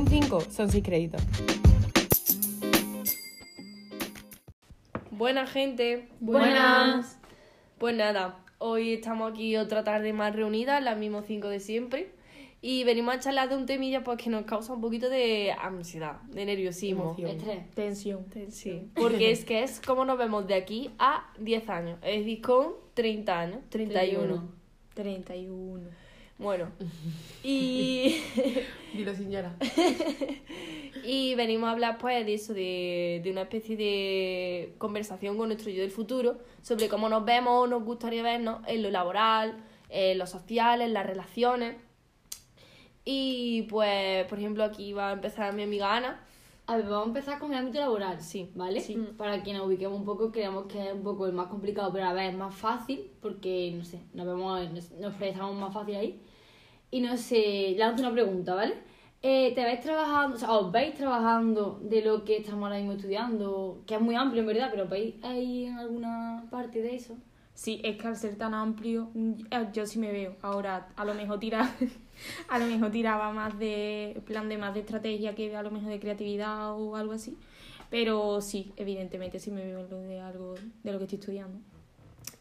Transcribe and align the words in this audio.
Un 0.00 0.08
5 0.08 0.40
son 0.48 0.70
6 0.70 0.82
créditos. 0.82 1.20
Buena 5.10 5.46
gente. 5.46 6.08
Buenas. 6.20 7.18
Pues 7.76 7.94
nada, 7.94 8.42
hoy 8.56 8.94
estamos 8.94 9.30
aquí 9.30 9.58
otra 9.58 9.84
tarde 9.84 10.14
más 10.14 10.34
reunidas, 10.34 10.82
las 10.82 10.96
mismas 10.96 11.26
cinco 11.26 11.48
de 11.48 11.60
siempre. 11.60 12.12
Y 12.62 12.84
venimos 12.84 13.14
a 13.14 13.20
charlar 13.20 13.50
de 13.50 13.56
un 13.56 13.66
temilla 13.66 14.02
pues, 14.02 14.16
que 14.16 14.30
nos 14.30 14.46
causa 14.46 14.72
un 14.72 14.80
poquito 14.80 15.10
de 15.10 15.52
ansiedad, 15.52 16.22
de 16.22 16.46
nerviosismo. 16.46 17.14
Estrés. 17.18 17.70
Tensión. 17.74 18.24
Sí, 18.48 18.88
porque 18.94 19.30
es 19.32 19.44
que 19.44 19.62
es 19.62 19.82
como 19.82 20.06
nos 20.06 20.16
vemos 20.16 20.46
de 20.46 20.54
aquí 20.54 20.90
a 20.98 21.30
10 21.38 21.68
años. 21.68 21.98
Es 22.00 22.20
decir, 22.20 22.40
con 22.40 22.72
30 22.94 23.38
años, 23.38 23.58
31. 23.68 24.48
31. 24.94 26.09
Bueno, 26.40 26.70
y, 27.44 28.16
Dilo 28.94 29.14
sin 29.14 29.30
llorar. 29.30 29.56
y 31.04 31.34
venimos 31.34 31.68
a 31.68 31.72
hablar 31.72 31.98
pues 31.98 32.24
de 32.24 32.34
eso, 32.34 32.54
de, 32.54 33.20
de 33.22 33.30
una 33.30 33.42
especie 33.42 33.76
de 33.76 34.74
conversación 34.78 35.36
con 35.36 35.48
nuestro 35.48 35.70
yo 35.70 35.82
del 35.82 35.90
futuro 35.90 36.38
sobre 36.62 36.88
cómo 36.88 37.08
nos 37.08 37.24
vemos 37.24 37.64
o 37.64 37.66
nos 37.66 37.84
gustaría 37.84 38.22
vernos 38.22 38.60
en 38.66 38.82
lo 38.82 38.90
laboral, 38.90 39.62
en 39.90 40.18
lo 40.18 40.26
social, 40.26 40.80
en 40.80 40.94
las 40.94 41.06
relaciones. 41.06 41.76
Y 43.04 43.62
pues, 43.62 44.26
por 44.26 44.38
ejemplo, 44.38 44.64
aquí 44.64 44.92
va 44.92 45.10
a 45.10 45.12
empezar 45.12 45.52
mi 45.54 45.62
amiga 45.62 45.94
Ana. 45.96 46.24
A 46.66 46.76
ver, 46.76 46.84
vamos 46.84 47.06
a 47.06 47.08
empezar 47.08 47.38
con 47.40 47.52
el 47.52 47.58
ámbito 47.58 47.80
laboral, 47.80 48.20
Sí. 48.20 48.48
¿vale? 48.54 48.80
Sí. 48.80 48.96
Para 49.16 49.42
que 49.42 49.52
nos 49.52 49.66
ubiquemos 49.66 49.98
un 49.98 50.04
poco, 50.04 50.30
creemos 50.30 50.66
que 50.66 50.86
es 50.86 50.92
un 50.94 51.02
poco 51.02 51.26
el 51.26 51.32
más 51.32 51.48
complicado, 51.48 51.90
pero 51.92 52.04
a 52.06 52.12
ver, 52.12 52.30
es 52.30 52.36
más 52.36 52.54
fácil, 52.54 53.10
porque, 53.20 53.72
no 53.76 53.84
sé, 53.84 54.00
nos 54.14 54.24
vemos, 54.24 54.70
nos, 54.70 54.90
nos 54.92 55.18
más 55.54 55.74
fácil 55.74 55.96
ahí. 55.96 56.20
Y 56.90 57.00
no 57.00 57.16
sé, 57.16 57.74
lanzo 57.78 58.02
una 58.02 58.12
pregunta, 58.12 58.54
¿vale? 58.54 58.74
Eh, 59.22 59.52
¿Te 59.54 59.64
veis 59.64 59.80
trabajando, 59.80 60.36
o 60.36 60.38
sea, 60.38 60.52
os 60.52 60.72
veis 60.72 60.94
trabajando 60.94 61.78
de 61.82 62.02
lo 62.02 62.24
que 62.24 62.38
estamos 62.38 62.64
ahora 62.64 62.76
mismo 62.78 62.92
estudiando? 62.92 63.82
Que 63.86 63.94
es 63.96 64.00
muy 64.00 64.14
amplio, 64.14 64.40
en 64.40 64.46
verdad, 64.48 64.68
pero 64.72 64.88
¿veis 64.88 65.14
ahí 65.22 65.66
en 65.66 65.78
alguna 65.78 66.46
parte 66.50 66.80
de 66.82 66.94
eso? 66.96 67.16
Sí, 67.54 67.80
es 67.84 67.96
que 67.98 68.06
al 68.08 68.16
ser 68.16 68.36
tan 68.36 68.54
amplio, 68.54 69.10
mm, 69.14 69.32
eh, 69.50 69.68
yo 69.72 69.86
sí 69.86 69.98
me 69.98 70.10
veo. 70.10 70.36
Ahora, 70.42 70.88
a 70.96 71.04
lo 71.04 71.14
mejor 71.14 71.38
tira, 71.38 71.70
a 72.48 72.58
lo 72.58 72.66
mejor 72.66 72.90
tiraba 72.90 73.30
más 73.32 73.58
de 73.58 74.20
plan 74.24 74.48
de 74.48 74.56
más 74.58 74.72
de 74.74 74.80
estrategia 74.80 75.34
que 75.34 75.54
a 75.54 75.62
lo 75.62 75.70
mejor 75.70 75.90
de 75.90 76.00
creatividad 76.00 76.72
o 76.80 76.96
algo 76.96 77.12
así. 77.12 77.36
Pero 77.90 78.40
sí, 78.40 78.72
evidentemente 78.76 79.38
sí 79.38 79.50
me 79.50 79.64
veo 79.64 79.80
en 79.80 79.90
lo 79.90 80.00
de 80.00 80.20
algo 80.20 80.54
de 80.82 80.92
lo 80.92 80.98
que 80.98 81.04
estoy 81.04 81.18
estudiando. 81.18 81.58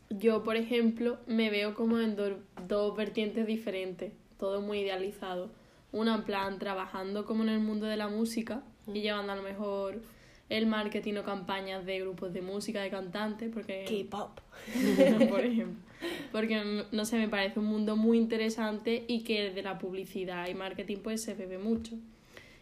Yo, 0.10 0.44
por 0.44 0.56
ejemplo, 0.56 1.18
me 1.28 1.50
veo 1.50 1.76
como 1.76 2.00
en 2.00 2.16
do- 2.16 2.40
dos 2.68 2.96
vertientes 2.98 3.46
diferentes, 3.46 4.14
todo 4.40 4.62
muy 4.62 4.80
idealizado. 4.80 5.52
Una 5.92 6.16
en 6.16 6.24
plan 6.24 6.58
trabajando 6.58 7.26
como 7.26 7.44
en 7.44 7.50
el 7.50 7.60
mundo 7.60 7.86
de 7.86 7.98
la 7.98 8.08
música 8.08 8.64
y 8.88 9.02
llevando 9.02 9.34
a 9.34 9.36
lo 9.36 9.44
mejor 9.44 10.02
el 10.50 10.66
marketing 10.66 11.16
o 11.16 11.24
campañas 11.24 11.86
de 11.86 12.00
grupos 12.00 12.34
de 12.34 12.42
música, 12.42 12.82
de 12.82 12.90
cantantes, 12.90 13.52
porque... 13.54 13.86
K-pop. 14.10 14.40
por 15.30 15.42
ejemplo. 15.42 15.84
Porque, 16.32 16.86
no 16.92 17.06
sé, 17.06 17.18
me 17.18 17.28
parece 17.28 17.60
un 17.60 17.66
mundo 17.66 17.96
muy 17.96 18.18
interesante 18.18 19.04
y 19.08 19.24
que 19.24 19.52
de 19.52 19.62
la 19.62 19.78
publicidad 19.78 20.48
y 20.48 20.56
marketing 20.56 20.98
pues 21.04 21.22
se 21.22 21.34
bebe 21.34 21.58
mucho. 21.58 21.96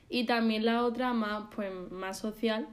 Y 0.10 0.26
también 0.26 0.66
la 0.66 0.84
otra 0.84 1.14
más, 1.14 1.46
pues, 1.56 1.72
más 1.92 2.20
social, 2.20 2.68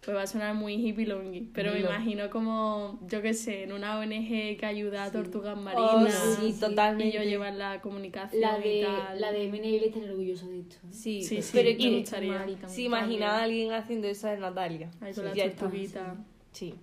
pues 0.00 0.16
va 0.16 0.22
a 0.22 0.26
sonar 0.26 0.54
muy 0.54 0.74
hippie 0.74 1.06
longy, 1.06 1.48
pero 1.52 1.72
me 1.72 1.80
imagino 1.80 2.30
como, 2.30 2.98
yo 3.08 3.20
qué 3.20 3.34
sé, 3.34 3.64
en 3.64 3.72
una 3.72 3.98
ONG 3.98 4.56
que 4.56 4.64
ayuda 4.64 5.02
a 5.04 5.06
Sí. 5.06 5.12
tortugas 5.12 5.58
Oh, 5.58 5.60
marinas 5.60 6.38
sí, 6.40 6.46
y 6.48 6.52
totalmente. 6.60 7.16
yo 7.16 7.22
llevar 7.24 7.54
la 7.54 7.80
comunicación 7.80 8.40
La 8.40 8.58
y 8.58 8.62
de, 8.80 8.86
tal. 8.86 9.20
la 9.20 9.32
de 9.32 9.48
Mene 9.48 9.76
está 9.76 9.98
orgulloso 9.98 10.46
de 10.48 10.60
esto. 10.60 10.76
¿eh? 10.76 10.88
Sí, 10.92 11.22
Sí, 11.22 11.42
sí, 11.42 11.50
pero 11.52 11.68
es 11.70 11.76
me 11.78 11.82
que 11.84 11.98
gustaría. 11.98 12.46
Si 12.68 12.84
imagina 12.84 13.38
a 13.38 13.42
alguien 13.42 13.72
haciendo 13.72 14.06
eso 14.08 14.28
es 14.28 14.38
Natalia. 14.38 14.88
Ahí 15.00 15.12
con 15.12 15.24
Sí, 15.32 15.38
la 15.38 15.50
tortuguita. 15.50 16.16
Sí. 16.52 16.74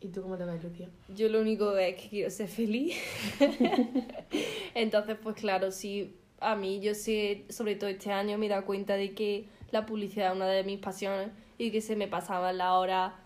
¿Y 0.00 0.08
tú 0.08 0.22
cómo 0.22 0.36
te 0.36 0.44
ves, 0.44 0.62
Lucía? 0.64 0.88
Yo 1.14 1.28
lo 1.28 1.40
único 1.40 1.76
es 1.76 1.94
que 1.96 2.08
quiero 2.08 2.30
ser 2.30 2.48
feliz. 2.48 2.94
Entonces, 4.74 5.16
pues 5.22 5.36
claro, 5.36 5.70
sí, 5.70 6.14
a 6.40 6.56
mí 6.56 6.80
yo 6.80 6.94
sé, 6.94 7.44
sobre 7.48 7.76
todo 7.76 7.88
este 7.90 8.10
año, 8.10 8.36
me 8.38 8.46
he 8.46 8.48
dado 8.48 8.64
cuenta 8.64 8.96
de 8.96 9.12
que 9.12 9.44
la 9.74 9.86
publicidad 9.86 10.30
es 10.30 10.36
una 10.36 10.46
de 10.46 10.62
mis 10.62 10.78
pasiones 10.78 11.30
y 11.58 11.72
que 11.72 11.80
se 11.80 11.96
me 11.96 12.06
pasaba 12.06 12.52
la 12.52 12.74
hora 12.78 13.16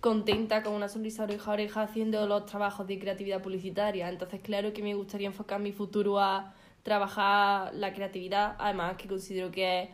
contenta 0.00 0.64
con 0.64 0.74
una 0.74 0.88
sonrisa 0.88 1.22
oreja 1.22 1.50
a 1.50 1.54
oreja 1.54 1.82
haciendo 1.82 2.26
los 2.26 2.44
trabajos 2.44 2.86
de 2.88 2.98
creatividad 2.98 3.40
publicitaria. 3.40 4.08
Entonces, 4.08 4.40
claro 4.42 4.72
que 4.72 4.82
me 4.82 4.94
gustaría 4.94 5.28
enfocar 5.28 5.60
mi 5.60 5.70
futuro 5.70 6.18
a 6.18 6.52
trabajar 6.82 7.72
la 7.72 7.94
creatividad, 7.94 8.56
además 8.58 8.96
que 8.96 9.08
considero 9.08 9.50
que 9.52 9.82
es 9.82 9.88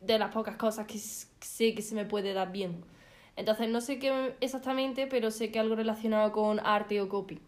de 0.00 0.18
las 0.18 0.32
pocas 0.32 0.56
cosas 0.56 0.86
que 0.86 0.98
sé 0.98 1.74
que 1.74 1.82
se 1.82 1.94
me 1.96 2.04
puede 2.04 2.32
dar 2.32 2.52
bien. 2.52 2.84
Entonces, 3.34 3.68
no 3.68 3.80
sé 3.80 3.98
qué 3.98 4.36
exactamente, 4.40 5.08
pero 5.08 5.30
sé 5.32 5.50
que 5.50 5.58
algo 5.58 5.74
relacionado 5.74 6.30
con 6.30 6.60
arte 6.60 7.00
o 7.00 7.08
copy, 7.08 7.40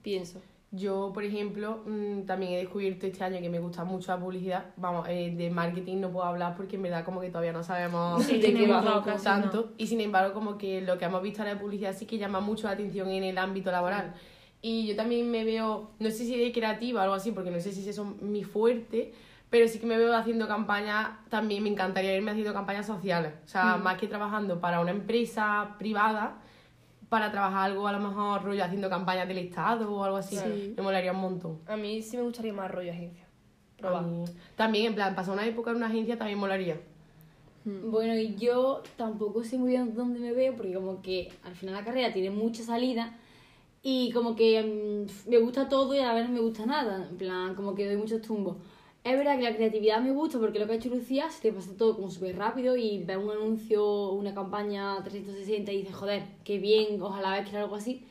pienso. 0.00 0.40
Yo, 0.72 1.12
por 1.14 1.24
ejemplo, 1.24 1.82
mm, 1.86 2.22
también 2.22 2.52
he 2.52 2.56
descubierto 2.58 3.06
este 3.06 3.22
año 3.22 3.40
que 3.40 3.48
me 3.48 3.60
gusta 3.60 3.84
mucho 3.84 4.12
la 4.12 4.18
publicidad. 4.18 4.66
Vamos, 4.76 5.06
eh, 5.08 5.32
de 5.36 5.48
marketing 5.48 5.98
no 6.00 6.10
puedo 6.10 6.26
hablar 6.26 6.56
porque 6.56 6.76
en 6.76 6.82
verdad 6.82 7.04
como 7.04 7.20
que 7.20 7.28
todavía 7.28 7.52
no 7.52 7.62
sabemos 7.62 8.22
Sí, 8.24 8.38
de 8.40 8.52
qué 8.52 8.66
va 8.66 9.04
tanto. 9.22 9.72
Y 9.78 9.86
sin 9.86 10.00
embargo, 10.00 10.34
como 10.34 10.58
que 10.58 10.80
lo 10.82 10.98
que 10.98 11.04
hemos 11.04 11.22
visto 11.22 11.42
ahora 11.42 11.54
de 11.54 11.60
publicidad 11.60 11.94
sí 11.96 12.04
que 12.04 12.18
llama 12.18 12.40
mucho 12.40 12.66
la 12.66 12.72
atención 12.72 13.08
en 13.10 13.22
el 13.24 13.38
ámbito 13.38 13.70
laboral. 13.70 14.14
Y 14.60 14.88
yo 14.88 14.96
también 14.96 15.30
me 15.30 15.44
veo, 15.44 15.90
no 16.00 16.10
sé 16.10 16.18
si 16.24 16.36
de 16.36 16.50
creativa 16.52 17.00
o 17.00 17.02
algo 17.04 17.14
así, 17.14 17.30
porque 17.30 17.50
no 17.50 17.60
sé 17.60 17.70
si 17.72 17.88
eso 17.88 18.02
es 18.16 18.22
mi 18.22 18.42
fuerte, 18.42 19.12
pero 19.48 19.68
sí 19.68 19.78
que 19.78 19.86
me 19.86 19.96
veo 19.96 20.14
haciendo 20.16 20.48
campañas, 20.48 21.10
también 21.28 21.62
me 21.62 21.68
encantaría 21.68 22.16
irme 22.16 22.32
haciendo 22.32 22.52
campañas 22.52 22.86
sociales. 22.86 23.32
O 23.44 23.48
sea, 23.48 23.76
más 23.76 23.96
que 23.96 24.08
trabajando 24.08 24.60
para 24.60 24.80
una 24.80 24.90
empresa 24.90 25.76
privada, 25.78 26.38
para 27.16 27.32
trabajar 27.32 27.70
algo 27.70 27.88
a 27.88 27.92
lo 27.92 27.98
mejor 27.98 28.44
rollo 28.44 28.62
haciendo 28.62 28.90
campañas 28.90 29.26
del 29.26 29.38
Estado 29.38 29.90
o 29.90 30.04
algo 30.04 30.18
así. 30.18 30.36
Sí. 30.36 30.74
Me 30.76 30.82
molaría 30.82 31.12
un 31.12 31.20
montón. 31.20 31.58
A 31.66 31.74
mí 31.74 32.02
sí 32.02 32.18
me 32.18 32.24
gustaría 32.24 32.52
más 32.52 32.70
rollo 32.70 32.92
agencia. 32.92 33.24
Probar. 33.78 34.04
También, 34.54 34.88
en 34.88 34.94
plan, 34.94 35.14
pasar 35.14 35.32
una 35.32 35.46
época 35.46 35.70
en 35.70 35.78
una 35.78 35.86
agencia 35.86 36.18
también 36.18 36.38
molaría. 36.38 36.78
Bueno, 37.64 38.14
y 38.14 38.36
yo 38.36 38.82
tampoco 38.98 39.42
sé 39.44 39.56
muy 39.56 39.70
bien 39.70 39.94
dónde 39.94 40.20
me 40.20 40.32
veo, 40.32 40.54
porque 40.54 40.74
como 40.74 41.00
que 41.00 41.32
al 41.42 41.54
final 41.54 41.74
la 41.74 41.84
carrera 41.84 42.12
tiene 42.12 42.28
mucha 42.28 42.62
salida 42.62 43.16
y 43.82 44.12
como 44.12 44.36
que 44.36 44.62
mm, 44.62 45.30
me 45.30 45.38
gusta 45.38 45.70
todo 45.70 45.94
y 45.94 46.00
a 46.00 46.08
la 46.08 46.14
vez 46.14 46.28
no 46.28 46.34
me 46.34 46.40
gusta 46.40 46.66
nada. 46.66 47.08
En 47.08 47.16
plan, 47.16 47.54
como 47.54 47.74
que 47.74 47.86
doy 47.86 47.96
muchos 47.96 48.20
tumbos. 48.20 48.58
Es 49.06 49.16
verdad 49.16 49.36
que 49.36 49.44
la 49.44 49.54
creatividad 49.54 50.00
me 50.00 50.10
gusta 50.10 50.40
porque 50.40 50.58
lo 50.58 50.66
que 50.66 50.72
ha 50.72 50.76
hecho 50.76 50.88
Lucía 50.88 51.30
se 51.30 51.40
te 51.40 51.52
pasa 51.52 51.70
todo 51.78 51.94
como 51.94 52.10
súper 52.10 52.36
rápido 52.36 52.76
y 52.76 53.04
ves 53.04 53.16
un 53.16 53.30
anuncio, 53.30 54.10
una 54.10 54.34
campaña 54.34 55.00
360 55.04 55.70
y 55.70 55.76
dices, 55.76 55.94
joder, 55.94 56.24
qué 56.42 56.58
bien, 56.58 57.00
ojalá 57.00 57.30
ves 57.30 57.44
que 57.44 57.50
era 57.50 57.62
algo 57.62 57.76
así. 57.76 58.02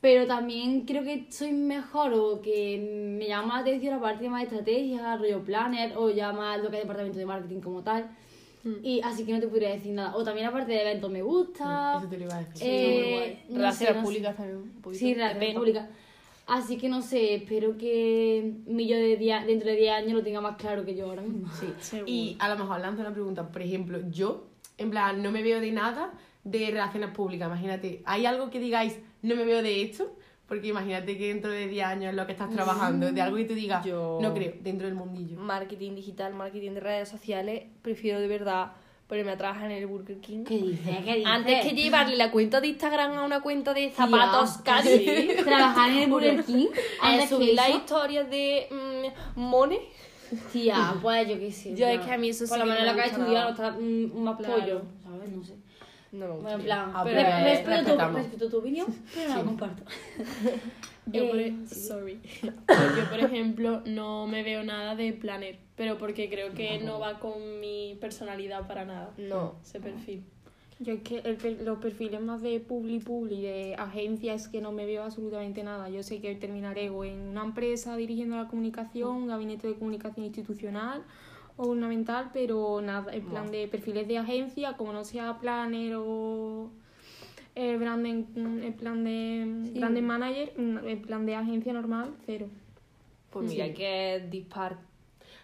Pero 0.00 0.28
también 0.28 0.82
creo 0.82 1.02
que 1.02 1.26
soy 1.30 1.50
mejor 1.50 2.14
o 2.14 2.40
que 2.40 3.16
me 3.18 3.26
llama 3.26 3.56
la 3.56 3.62
atención 3.62 3.94
la 3.96 4.00
parte 4.00 4.30
más 4.30 4.42
de 4.42 4.46
estrategia, 4.56 5.16
rollo 5.16 5.42
planner 5.42 5.94
o 5.96 6.10
ya 6.10 6.32
más 6.32 6.62
lo 6.62 6.70
que 6.70 6.76
es 6.76 6.82
departamento 6.84 7.18
de 7.18 7.26
marketing 7.26 7.60
como 7.60 7.82
tal. 7.82 8.08
Y 8.84 9.00
así 9.00 9.24
que 9.24 9.32
no 9.32 9.40
te 9.40 9.48
podría 9.48 9.70
decir 9.70 9.92
nada. 9.92 10.14
O 10.14 10.22
también 10.22 10.46
la 10.46 10.52
parte 10.52 10.70
de 10.70 10.82
eventos 10.82 11.10
me 11.10 11.22
gusta. 11.22 11.96
Eso 11.98 12.08
te 12.08 12.18
lo 12.18 12.24
iba 12.26 12.36
a 12.36 12.44
decir. 12.44 12.62
Eh, 12.62 13.42
no 13.48 13.56
Relaciones 13.56 13.78
sé, 13.78 13.94
no 13.94 14.00
sé. 14.00 14.06
públicas 14.06 14.36
también 14.36 14.58
un 14.58 14.82
poquito. 14.82 14.98
Sí, 15.00 15.14
relaciones 15.14 15.54
públicas. 15.56 15.88
Así 16.50 16.76
que 16.78 16.88
no 16.88 17.00
sé, 17.00 17.34
espero 17.36 17.76
que 17.78 18.54
mi 18.66 18.88
yo 18.88 18.96
de 18.96 19.16
día, 19.16 19.44
dentro 19.46 19.70
de 19.70 19.76
10 19.76 19.92
años 19.92 20.12
lo 20.14 20.22
tenga 20.24 20.40
más 20.40 20.56
claro 20.56 20.84
que 20.84 20.96
yo 20.96 21.06
ahora 21.06 21.22
mismo. 21.22 21.48
Sí. 21.80 22.02
Y 22.06 22.36
a 22.40 22.48
lo 22.48 22.56
mejor 22.56 22.80
lanzo 22.80 23.02
una 23.02 23.12
pregunta. 23.12 23.48
Por 23.52 23.62
ejemplo, 23.62 24.00
yo, 24.10 24.48
en 24.76 24.90
plan, 24.90 25.22
no 25.22 25.30
me 25.30 25.42
veo 25.44 25.60
de 25.60 25.70
nada 25.70 26.12
de 26.42 26.70
relaciones 26.70 27.10
públicas. 27.10 27.46
Imagínate, 27.46 28.02
¿hay 28.04 28.26
algo 28.26 28.50
que 28.50 28.58
digáis, 28.58 28.98
no 29.22 29.36
me 29.36 29.44
veo 29.44 29.62
de 29.62 29.82
esto? 29.82 30.16
Porque 30.48 30.66
imagínate 30.66 31.16
que 31.16 31.28
dentro 31.28 31.52
de 31.52 31.68
10 31.68 31.86
años 31.86 32.10
es 32.10 32.16
lo 32.16 32.26
que 32.26 32.32
estás 32.32 32.50
trabajando, 32.50 33.12
de 33.12 33.20
algo 33.20 33.36
que 33.36 33.44
tú 33.44 33.54
digas, 33.54 33.84
Yo- 33.86 34.18
no 34.20 34.34
creo, 34.34 34.54
dentro 34.60 34.88
del 34.88 34.96
mundillo. 34.96 35.38
Marketing 35.38 35.94
digital, 35.94 36.34
marketing 36.34 36.72
de 36.72 36.80
redes 36.80 37.08
sociales, 37.08 37.62
prefiero 37.82 38.18
de 38.18 38.26
verdad 38.26 38.72
ponerme 39.10 39.32
a 39.32 39.36
trabajar 39.36 39.68
en 39.72 39.78
el 39.78 39.86
Burger 39.88 40.18
King. 40.20 40.44
¿Qué 40.44 40.56
dices? 40.56 40.96
¿Qué 41.04 41.14
dices? 41.16 41.26
Antes 41.26 41.64
que 41.66 41.74
llevarle 41.74 42.16
la 42.16 42.30
cuenta 42.30 42.60
de 42.60 42.68
Instagram 42.68 43.10
a 43.18 43.24
una 43.24 43.40
cuenta 43.40 43.74
de 43.74 43.90
zapatos 43.90 44.62
Tía, 44.62 44.74
casi. 44.76 45.28
Trabajar 45.44 45.90
en 45.90 45.98
el 45.98 46.10
Burger 46.10 46.44
King. 46.44 46.68
A 47.02 47.08
Antes 47.08 47.28
que 47.28 47.34
subir 47.34 47.54
las 47.54 47.68
eso. 47.70 47.78
historias 47.78 48.30
de 48.30 48.68
mm, 48.70 49.40
Mone. 49.40 49.80
Tía, 50.52 50.94
pues 51.02 51.28
yo 51.28 51.40
qué 51.40 51.50
sé. 51.50 51.74
Yo 51.74 51.88
es 51.88 52.00
que 52.06 52.12
a 52.12 52.16
mí 52.18 52.28
eso 52.28 52.44
sí 52.46 52.50
Por 52.50 52.60
lo 52.60 52.66
menos 52.66 52.86
no 52.86 52.94
me 52.94 53.02
que 53.02 53.08
estudiado 53.08 53.50
nada. 53.50 53.68
está 53.68 53.70
mm, 53.72 54.22
más 54.22 54.36
Claro. 54.38 54.54
pollo, 54.54 54.82
¿sabes? 55.02 55.28
No 55.30 55.42
sé. 55.42 55.54
No 56.12 56.18
me 56.18 56.26
Bueno, 56.26 56.34
gusta. 56.36 56.54
en 56.54 56.62
plan, 56.62 56.92
Ah, 56.94 57.04
re- 57.04 57.14
pero 57.14 58.14
respeto 58.14 58.48
tu 58.48 58.58
opinión, 58.58 58.86
pero 59.14 59.28
no 59.30 59.36
la 59.38 59.42
comparto. 59.44 59.82
Yo, 61.12 61.28
por, 61.28 61.38
Eh, 61.38 61.54
e- 61.62 61.74
sorry. 61.74 62.20
Yo, 62.42 63.04
por 63.10 63.20
ejemplo, 63.20 63.82
no 63.86 64.26
me 64.26 64.42
veo 64.42 64.62
nada 64.64 64.94
de 64.94 65.12
planner, 65.12 65.58
pero 65.76 65.98
porque 65.98 66.28
creo 66.28 66.52
que 66.54 66.78
no 66.78 66.98
va 66.98 67.18
con 67.18 67.60
mi 67.60 67.96
personalidad 68.00 68.66
para 68.66 68.84
nada. 68.84 69.12
No, 69.18 69.54
ese 69.62 69.80
perfil. 69.80 70.22
Yo 70.82 70.94
es 70.94 71.02
que 71.02 71.18
el 71.18 71.64
los 71.64 71.78
perfiles 71.78 72.22
más 72.22 72.40
de 72.40 72.58
publi 72.58 73.00
publi, 73.00 73.42
de 73.42 73.74
agencia, 73.74 74.32
es 74.32 74.48
que 74.48 74.62
no 74.62 74.72
me 74.72 74.86
veo 74.86 75.02
absolutamente 75.02 75.62
nada. 75.62 75.90
Yo 75.90 76.02
sé 76.02 76.22
que 76.22 76.34
terminaré 76.36 76.88
o 76.88 77.04
en 77.04 77.20
una 77.20 77.42
empresa 77.44 77.96
dirigiendo 77.96 78.36
la 78.36 78.48
comunicación, 78.48 79.10
un 79.10 79.26
gabinete 79.26 79.68
de 79.68 79.74
comunicación 79.74 80.24
institucional, 80.24 81.02
o 81.58 81.68
ornamental, 81.68 82.30
pero 82.32 82.80
nada, 82.80 83.12
en 83.12 83.26
plan 83.26 83.50
de 83.50 83.68
perfiles 83.68 84.08
de 84.08 84.16
agencia, 84.16 84.78
como 84.78 84.94
no 84.94 85.04
sea 85.04 85.38
planner 85.38 85.96
o 85.96 86.70
eh, 87.60 87.76
branding, 87.76 88.24
mm, 88.34 88.62
en 88.62 88.72
plan 88.72 89.04
de 89.04 89.70
Sí. 89.72 89.78
branding 89.78 90.02
manager, 90.02 90.52
mm, 90.56 90.78
en 90.88 91.02
plan 91.02 91.26
de 91.26 91.34
agencia 91.36 91.72
normal, 91.74 92.14
cero. 92.24 92.46
Pues 93.30 93.48
mira 93.50 93.72
que 93.74 94.26
dispar. 94.30 94.78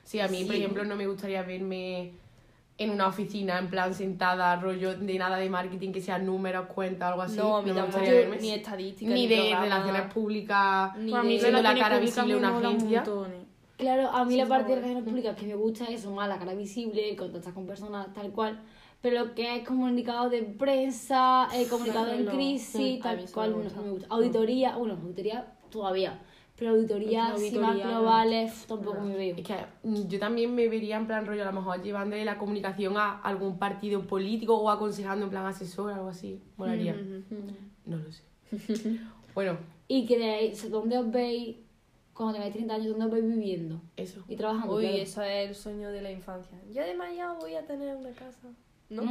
Sí, 0.02 0.18
a 0.20 0.28
mí, 0.28 0.44
por 0.44 0.54
Sí. 0.54 0.60
ejemplo, 0.62 0.84
no 0.84 0.96
me 0.96 1.06
gustaría 1.06 1.42
verme 1.42 2.12
en 2.78 2.90
una 2.90 3.06
oficina, 3.08 3.58
en 3.58 3.68
plan 3.68 3.92
sentada, 3.94 4.56
rollo 4.56 4.96
de 4.96 5.18
nada 5.18 5.36
de 5.36 5.48
marketing, 5.50 5.92
que 5.92 6.00
sea 6.00 6.18
números, 6.18 6.66
cuentas, 6.66 7.10
algo 7.10 7.22
así. 7.22 7.36
no, 7.36 7.56
a 7.58 7.62
mí 7.62 7.68
me 7.70 7.74
tampoco. 7.76 7.98
gustaría 7.98 8.20
verme. 8.20 8.38
Ni 8.40 8.50
estadística, 8.50 9.10
Ni 9.14 9.22
ni, 9.22 9.26
de 9.28 9.36
programa, 9.36 9.64
relaciones 9.64 10.12
públicas, 10.14 10.96
Ni 10.98 11.10
Pues 11.10 11.22
de- 11.24 11.38
siendo 11.40 11.62
la 11.62 11.74
cara 11.74 11.98
visible 11.98 12.32
de 12.34 12.38
una 12.38 12.56
agencia. 12.58 13.04
Claro, 13.76 14.08
a 14.10 14.24
mí 14.24 14.32
Sí, 14.32 14.38
la 14.38 14.46
parte 14.46 14.68
de 14.70 14.76
relaciones 14.76 15.04
públicas 15.04 15.36
que 15.36 15.46
me 15.46 15.54
gusta 15.54 15.84
es 15.84 16.00
eso, 16.00 16.10
más 16.10 16.28
la 16.30 16.38
cara 16.38 16.54
visible, 16.54 17.10
el 17.10 17.16
contactar 17.16 17.52
con 17.52 17.66
personas 17.66 18.12
tal 18.14 18.30
cual. 18.32 18.58
Pero 19.06 19.25
lo 19.25 19.35
que 19.37 19.58
es 19.58 19.62
comunicado 19.64 20.29
de 20.31 20.43
prensa, 20.43 21.47
eh, 21.55 21.69
comunicado 21.70 22.12
en 22.12 22.25
no. 22.25 22.32
crisis, 22.32 22.99
Mm, 22.99 23.03
tal 23.03 23.31
cual, 23.32 23.56
me 23.56 23.64
no 23.70 23.82
me 23.82 23.91
gusta. 23.91 24.08
Auditoría, 24.11 24.76
bueno, 24.76 24.94
auditoría 24.94 25.47
todavía. 25.70 26.20
Pero 26.56 26.73
auditorías 26.73 27.29
más 27.29 27.32
auditoría, 27.35 27.85
no. 27.85 27.91
globales 28.00 28.64
tampoco 28.67 29.03
me 29.03 29.17
veo. 29.17 29.37
Es 29.37 29.44
que 29.44 29.55
mm, 29.85 30.08
yo 30.08 30.19
también 30.19 30.53
me 30.56 30.67
vería 30.67 30.97
en 30.97 31.06
plan 31.06 31.25
rollo, 31.25 31.43
a 31.43 31.44
lo 31.44 31.53
mejor 31.53 31.81
llevándole 31.85 32.25
la 32.25 32.37
comunicación 32.37 32.97
a 32.97 33.20
algún 33.20 33.61
partido 33.61 34.03
político 34.08 34.56
o 34.56 34.70
aconsejando 34.70 35.26
en 35.26 35.31
plan 35.31 35.47
asesor, 35.47 35.93
algo 35.93 36.09
así. 36.09 36.43
Molaría. 36.56 36.97
No 37.85 37.99
lo 37.99 38.11
sé. 38.11 38.25
bueno, 39.37 39.56
Y 39.87 40.05
queréis, 40.05 40.69
¿dónde 40.69 40.99
os 40.99 41.09
veis 41.12 41.59
cuando 42.12 42.32
tengáis 42.32 42.55
30 42.55 42.75
años? 42.75 42.88
¿Dónde 42.88 43.05
os 43.05 43.12
veis 43.12 43.25
viviendo? 43.25 43.81
eso. 43.97 44.25
Y 44.26 44.35
trabajando. 44.35 44.75
Uy, 44.75 44.82
claro. 44.82 44.97
eso 44.97 45.23
es 45.23 45.49
el 45.49 45.55
sueño 45.55 45.93
de 45.93 46.02
la 46.02 46.11
infancia. 46.11 46.59
Yo 46.73 46.82
de 46.82 46.94
mayor 46.94 47.37
voy 47.38 47.55
a 47.55 47.64
tener 47.64 47.94
una 47.94 48.11
casa. 48.11 48.49
¿No? 48.88 49.03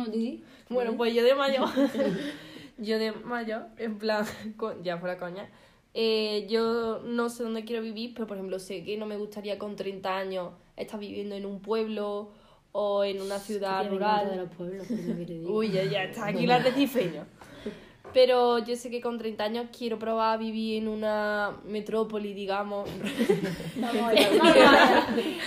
Bueno, 0.69 0.91
pues 0.97 1.13
yo 1.13 1.23
de 1.23 1.35
mayor. 1.35 1.67
yo 2.77 2.97
de 2.99 3.11
mayor, 3.11 3.67
en 3.77 3.97
plan, 3.97 4.25
co- 4.57 4.81
ya 4.81 4.97
fuera 4.97 5.17
coña. 5.17 5.49
eh, 5.93 6.45
yo 6.49 7.01
no 7.05 7.29
sé 7.29 7.43
dónde 7.43 7.63
quiero 7.65 7.81
vivir, 7.81 8.13
pero 8.13 8.27
por 8.27 8.37
ejemplo, 8.37 8.59
sé 8.59 8.83
que 8.83 8.97
no 8.97 9.05
me 9.05 9.17
gustaría 9.17 9.57
con 9.57 9.75
30 9.75 10.17
años 10.17 10.51
estar 10.75 10.99
viviendo 10.99 11.35
en 11.35 11.45
un 11.45 11.61
pueblo 11.61 12.31
o 12.73 13.03
en 13.05 13.21
una 13.21 13.39
ciudad 13.39 13.87
cuenta 13.87 14.23
de 14.23 14.25
rural. 14.25 14.37
los 14.37 14.49
pueblos. 14.55 14.87
Uy, 15.49 15.71
ya, 15.71 15.83
ya, 15.85 16.03
está 16.03 16.27
aquí 16.27 16.45
la 16.45 16.59
recifeño. 16.59 17.25
Pero 18.15 18.59
yo 18.59 18.77
sé 18.77 18.89
que 18.89 19.01
con 19.01 19.17
30 19.17 19.43
años 19.43 19.67
quiero 19.77 19.99
probar 19.99 20.35
a 20.35 20.37
vivir 20.37 20.81
en 20.81 20.87
una 20.87 21.51
metrópoli, 21.65 22.33
digamos. 22.33 22.89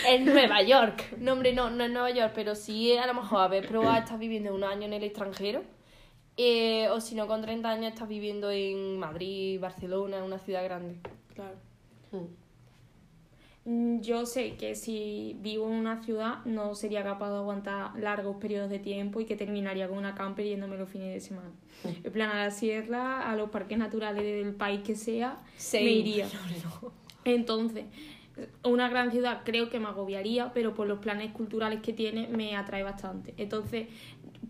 en 0.06 0.26
Nueva 0.26 0.60
York. 0.60 1.16
No, 1.16 1.32
hombre, 1.32 1.54
no, 1.54 1.70
no 1.70 1.84
en 1.84 1.94
Nueva 1.94 2.10
York, 2.10 2.32
pero 2.34 2.54
sí 2.54 2.94
a 2.94 3.06
lo 3.06 3.14
mejor 3.14 3.40
haber 3.40 3.66
probado 3.66 3.96
estar 3.96 4.18
viviendo 4.18 4.54
un 4.54 4.64
año 4.64 4.84
en 4.84 4.92
el 4.92 5.02
extranjero. 5.02 5.62
Eh, 6.36 6.90
o 6.90 7.00
si 7.00 7.14
no, 7.14 7.26
con 7.26 7.40
30 7.40 7.70
años 7.70 7.94
estás 7.94 8.06
viviendo 8.06 8.50
en 8.50 8.98
Madrid, 8.98 9.58
Barcelona, 9.58 10.22
una 10.22 10.38
ciudad 10.38 10.62
grande. 10.62 10.98
Claro. 11.34 11.56
Mm. 12.12 12.47
Mm, 13.68 14.00
Yo 14.00 14.24
sé 14.24 14.56
que 14.56 14.74
si 14.74 15.36
vivo 15.42 15.66
en 15.68 15.74
una 15.74 16.02
ciudad 16.02 16.42
no 16.46 16.74
sería 16.74 17.02
capaz 17.02 17.28
de 17.30 17.36
aguantar 17.36 17.90
largos 17.98 18.36
periodos 18.36 18.70
de 18.70 18.78
tiempo 18.78 19.20
y 19.20 19.26
que 19.26 19.36
terminaría 19.36 19.88
con 19.88 19.98
una 19.98 20.14
camper 20.14 20.46
yéndome 20.46 20.78
los 20.78 20.88
fines 20.88 21.12
de 21.12 21.20
semana. 21.20 21.50
En 21.84 22.10
plan, 22.12 22.30
a 22.30 22.44
la 22.44 22.50
sierra, 22.50 23.30
a 23.30 23.36
los 23.36 23.50
parques 23.50 23.76
naturales 23.76 24.24
del 24.24 24.54
país 24.54 24.80
que 24.82 24.96
sea, 24.96 25.36
Same. 25.58 25.84
me 25.84 25.90
iría. 25.90 26.26
Entonces, 27.26 27.84
una 28.64 28.88
gran 28.88 29.10
ciudad 29.10 29.42
creo 29.44 29.68
que 29.70 29.80
me 29.80 29.86
agobiaría, 29.86 30.52
pero 30.52 30.74
por 30.74 30.86
los 30.86 30.98
planes 30.98 31.32
culturales 31.32 31.80
que 31.80 31.92
tiene 31.92 32.28
me 32.28 32.56
atrae 32.56 32.82
bastante. 32.82 33.34
Entonces, 33.36 33.88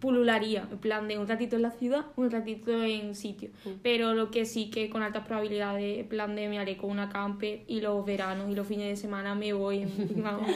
pulularía, 0.01 0.69
en 0.71 0.79
plan 0.79 1.09
de 1.09 1.19
un 1.19 1.27
ratito 1.27 1.57
en 1.57 1.63
la 1.63 1.71
ciudad, 1.71 2.07
un 2.17 2.31
ratito 2.31 2.83
en 2.83 3.15
sitio. 3.15 3.51
Pero 3.83 4.15
lo 4.15 4.31
que 4.31 4.45
sí 4.45 4.71
que 4.71 4.91
con 4.91 5.03
altas 5.03 5.27
probabilidades, 5.27 6.01
en 6.01 6.09
plan 6.09 6.35
de 6.37 6.49
me 6.49 6.59
haré 6.59 6.77
con 6.77 6.91
una 6.91 7.09
camper 7.09 7.63
y 7.67 7.81
los 7.81 8.05
veranos 8.05 8.51
y 8.51 8.55
los 8.55 8.67
fines 8.67 8.89
de 8.89 8.97
semana 8.97 9.35
me 9.35 9.53
voy 9.53 9.85
vamos, 10.17 10.49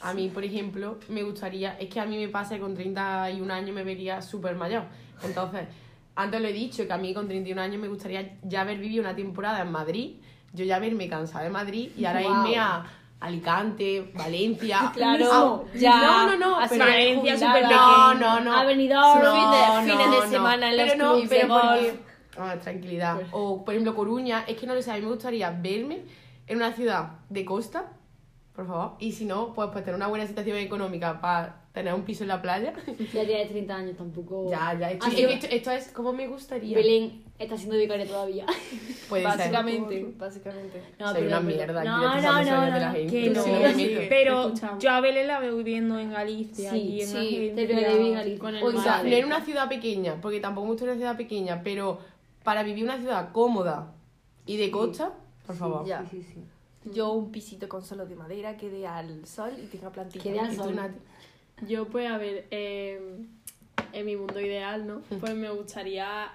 A 0.00 0.14
mí, 0.14 0.28
por 0.28 0.44
ejemplo, 0.44 0.98
me 1.08 1.22
gustaría, 1.22 1.78
es 1.78 1.88
que 1.88 2.00
a 2.00 2.06
mí 2.06 2.16
me 2.16 2.28
pasa 2.28 2.56
que 2.56 2.60
con 2.60 2.74
31 2.74 3.52
años 3.52 3.74
me 3.74 3.84
vería 3.84 4.20
súper 4.20 4.56
mayor. 4.56 4.84
Entonces, 5.22 5.68
antes 6.14 6.40
lo 6.40 6.48
he 6.48 6.52
dicho, 6.52 6.86
que 6.86 6.92
a 6.92 6.98
mí 6.98 7.14
con 7.14 7.28
31 7.28 7.60
años 7.60 7.80
me 7.80 7.88
gustaría 7.88 8.38
ya 8.42 8.62
haber 8.62 8.78
vivido 8.78 9.02
una 9.02 9.14
temporada 9.14 9.62
en 9.62 9.70
Madrid, 9.70 10.16
yo 10.56 10.64
ya 10.64 10.76
haberme 10.76 11.08
cansado 11.08 11.44
de 11.44 11.50
Madrid 11.50 11.90
y 11.96 12.04
ahora 12.04 12.22
irme 12.22 12.58
a 12.58 12.84
Alicante, 13.20 14.10
Valencia. 14.14 14.90
Claro, 14.94 15.64
Ah, 15.66 15.70
ya. 15.74 16.00
No, 16.00 16.26
no, 16.26 16.36
no, 16.36 16.58
pero 16.68 16.84
Valencia 16.84 17.38
súper 17.38 17.62
no, 17.64 18.14
no, 18.14 18.40
no. 18.40 18.52
No, 19.22 19.30
fin 19.32 19.50
de- 19.50 19.66
no, 19.66 19.82
fines 19.82 20.10
de 20.10 20.16
no. 20.26 20.26
semana 20.30 20.70
en 20.70 20.76
los 20.76 20.86
pero 20.90 21.04
no, 21.04 21.20
pero 21.28 21.40
de 21.40 21.60
porque- 21.60 22.00
Ah, 22.38 22.54
tranquilidad. 22.62 23.18
O, 23.32 23.64
por 23.64 23.72
ejemplo, 23.72 23.94
Coruña. 23.94 24.44
Es 24.46 24.58
que 24.58 24.66
no 24.66 24.74
lo 24.74 24.82
sé, 24.82 24.90
a 24.90 24.94
mí 24.96 25.00
me 25.00 25.08
gustaría 25.08 25.50
verme 25.50 26.02
en 26.46 26.56
una 26.58 26.72
ciudad 26.72 27.12
de 27.30 27.44
costa, 27.46 27.86
por 28.54 28.66
favor. 28.66 28.92
Y 28.98 29.12
si 29.12 29.24
no, 29.24 29.54
pues, 29.54 29.70
pues 29.72 29.82
tener 29.84 29.96
una 29.96 30.06
buena 30.08 30.26
situación 30.26 30.58
económica 30.58 31.18
para 31.20 31.62
tener 31.76 31.92
un 31.92 32.02
piso 32.04 32.24
en 32.24 32.28
la 32.28 32.40
playa. 32.40 32.72
Ya 33.12 33.26
tienes 33.26 33.50
30 33.50 33.76
años, 33.76 33.96
tampoco. 33.98 34.50
ya, 34.50 34.72
ya. 34.80 34.90
Esto, 34.92 35.06
Ah, 35.06 35.10
es 35.10 35.14
que 35.14 35.32
esto, 35.34 35.46
esto 35.50 35.70
es 35.72 35.88
como 35.88 36.10
me 36.14 36.26
gustaría. 36.26 36.74
Belén 36.74 37.22
está 37.38 37.54
siendo 37.58 37.76
vicaria 37.76 38.06
todavía. 38.06 38.46
Puede 39.10 39.24
Básicamente, 39.24 40.14
básicamente. 40.16 40.82
No, 40.98 41.12
Soy 41.12 41.22
perdón, 41.24 41.44
una 41.46 41.54
mierda 41.54 41.84
No, 41.84 41.98
no, 41.98 42.14
no, 42.14 42.22
sueños 42.32 42.60
de 42.64 42.70
no, 42.70 42.78
la 42.78 42.92
gente. 42.92 43.12
Que 43.12 43.30
no, 43.30 43.42
Sí, 43.42 43.50
sí, 43.74 43.96
pero 44.08 44.46
Escuchamos. 44.46 44.82
yo 44.82 44.90
a 44.90 45.00
Belén 45.02 45.26
la 45.26 45.38
veo 45.38 45.54
viviendo 45.58 45.98
en 45.98 46.10
Galicia, 46.12 46.70
Sí, 46.70 46.76
allí 46.76 47.00
en 47.02 47.08
sí, 47.08 47.52
te 47.54 47.66
veo 47.66 47.98
bien 47.98 48.14
Galicia. 48.14 48.38
con 48.38 48.54
el 48.56 48.62
O 48.64 48.70
en 48.70 48.78
sea, 48.78 49.02
no 49.02 49.08
en 49.10 49.24
una 49.26 49.44
ciudad 49.44 49.68
pequeña, 49.68 50.18
porque 50.22 50.40
tampoco 50.40 50.64
me 50.66 50.70
gusta 50.72 50.84
una 50.86 50.94
ciudad 50.94 51.16
pequeña, 51.18 51.60
pero 51.62 51.98
para 52.42 52.62
vivir 52.62 52.84
una 52.84 52.96
ciudad 52.96 53.32
cómoda 53.32 53.92
y 54.46 54.56
de 54.56 54.70
costa, 54.70 55.12
por 55.46 55.56
favor. 55.56 55.84
Ya. 55.86 56.06
Sí, 56.10 56.22
sí, 56.22 56.26
sí. 56.36 56.40
Yo 56.94 57.10
un 57.12 57.32
pisito 57.32 57.68
con 57.68 57.82
suelo 57.82 58.06
de 58.06 58.14
madera 58.14 58.56
que 58.56 58.70
dé 58.70 58.86
al 58.86 59.26
sol 59.26 59.50
y 59.60 59.66
tenga 59.66 59.90
plantitas. 59.90 60.22
Que 60.22 60.32
dé 60.32 60.38
al 60.38 60.52
¿Y 60.52 60.56
tú, 60.56 60.62
sol. 60.62 60.76
Yo, 61.66 61.86
pues, 61.88 62.08
a 62.10 62.18
ver, 62.18 62.46
eh, 62.50 63.00
en 63.92 64.06
mi 64.06 64.16
mundo 64.16 64.40
ideal, 64.40 64.86
¿no? 64.86 65.00
Pues 65.20 65.34
me 65.34 65.50
gustaría 65.50 66.30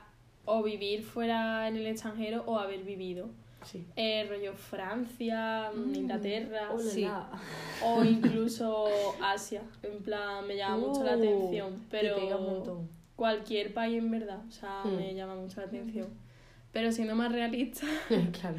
o 0.46 0.64
vivir 0.64 1.04
fuera 1.04 1.68
en 1.68 1.76
el 1.78 1.86
extranjero 1.88 2.44
o 2.48 2.58
haber 2.58 2.84
vivido. 2.84 3.30
Sí. 3.64 3.86
Eh, 3.96 4.26
rollo 4.28 4.54
Francia, 4.56 5.70
Inglaterra, 5.94 6.70
sí. 6.80 7.02
la. 7.02 7.30
o 7.86 8.04
incluso 8.04 8.88
Asia. 9.22 9.62
En 9.84 10.02
plan, 10.02 10.48
me 10.48 10.58
llama 10.58 10.78
mucho 10.78 11.04
la 11.04 11.16
Uh, 11.16 11.20
atención. 11.20 11.74
te 11.92 12.00
Pero 12.00 12.88
cualquier 13.16 13.72
país 13.76 14.00
en 14.00 14.10
verdad, 14.10 14.40
o 14.48 14.52
sea, 14.52 14.82
Hmm. 14.84 14.96
me 14.98 15.14
llama 15.14 15.36
mucho 15.36 15.60
la 15.62 15.68
atención. 15.68 16.08
Pero 16.72 16.92
siendo 16.92 17.14
más 17.16 17.32
realista, 17.32 17.86
claro. 18.42 18.58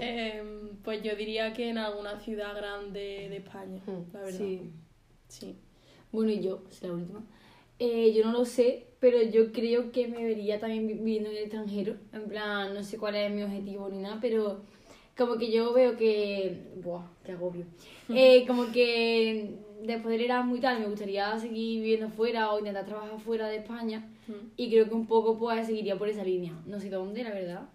em, 0.00 0.70
pues 0.82 1.02
yo 1.02 1.14
diría 1.16 1.52
que 1.52 1.68
en 1.68 1.76
alguna 1.76 2.18
ciudad 2.20 2.56
grande 2.56 3.26
de 3.28 3.36
España, 3.36 3.82
la 4.14 4.20
verdad. 4.20 4.38
Sí. 4.38 4.70
Sí. 5.28 5.56
Bueno, 6.12 6.30
y 6.32 6.40
yo, 6.40 6.62
es 6.70 6.82
la 6.82 6.92
última. 6.92 7.22
Eh, 7.78 8.12
yo 8.12 8.24
no 8.24 8.32
lo 8.32 8.44
sé, 8.44 8.86
pero 8.98 9.22
yo 9.22 9.52
creo 9.52 9.90
que 9.92 10.06
me 10.08 10.22
vería 10.24 10.58
también 10.60 10.86
vi- 10.86 10.94
viviendo 10.94 11.30
en 11.30 11.36
el 11.36 11.42
extranjero. 11.44 11.96
En 12.12 12.24
plan, 12.28 12.74
no 12.74 12.82
sé 12.82 12.98
cuál 12.98 13.14
es 13.16 13.30
mi 13.32 13.42
objetivo 13.42 13.88
ni 13.88 13.98
nada, 13.98 14.18
pero 14.20 14.60
como 15.16 15.36
que 15.38 15.50
yo 15.50 15.72
veo 15.72 15.96
que. 15.96 16.58
Buah, 16.82 17.04
qué 17.24 17.32
agobio. 17.32 17.64
Eh, 18.14 18.44
como 18.46 18.70
que 18.72 19.54
después 19.82 20.12
del 20.12 20.22
Erasmus 20.26 20.58
y 20.58 20.60
tal, 20.60 20.80
me 20.80 20.88
gustaría 20.88 21.38
seguir 21.38 21.80
viviendo 21.80 22.10
fuera 22.10 22.52
o 22.52 22.58
intentar 22.58 22.84
trabajar 22.84 23.18
fuera 23.20 23.48
de 23.48 23.56
España. 23.58 24.10
Mm. 24.26 24.32
Y 24.56 24.68
creo 24.68 24.88
que 24.88 24.94
un 24.94 25.06
poco 25.06 25.38
pues 25.38 25.66
seguiría 25.66 25.96
por 25.96 26.08
esa 26.08 26.24
línea. 26.24 26.52
No 26.66 26.80
sé 26.80 26.90
dónde, 26.90 27.22
la 27.22 27.30
verdad. 27.30 27.68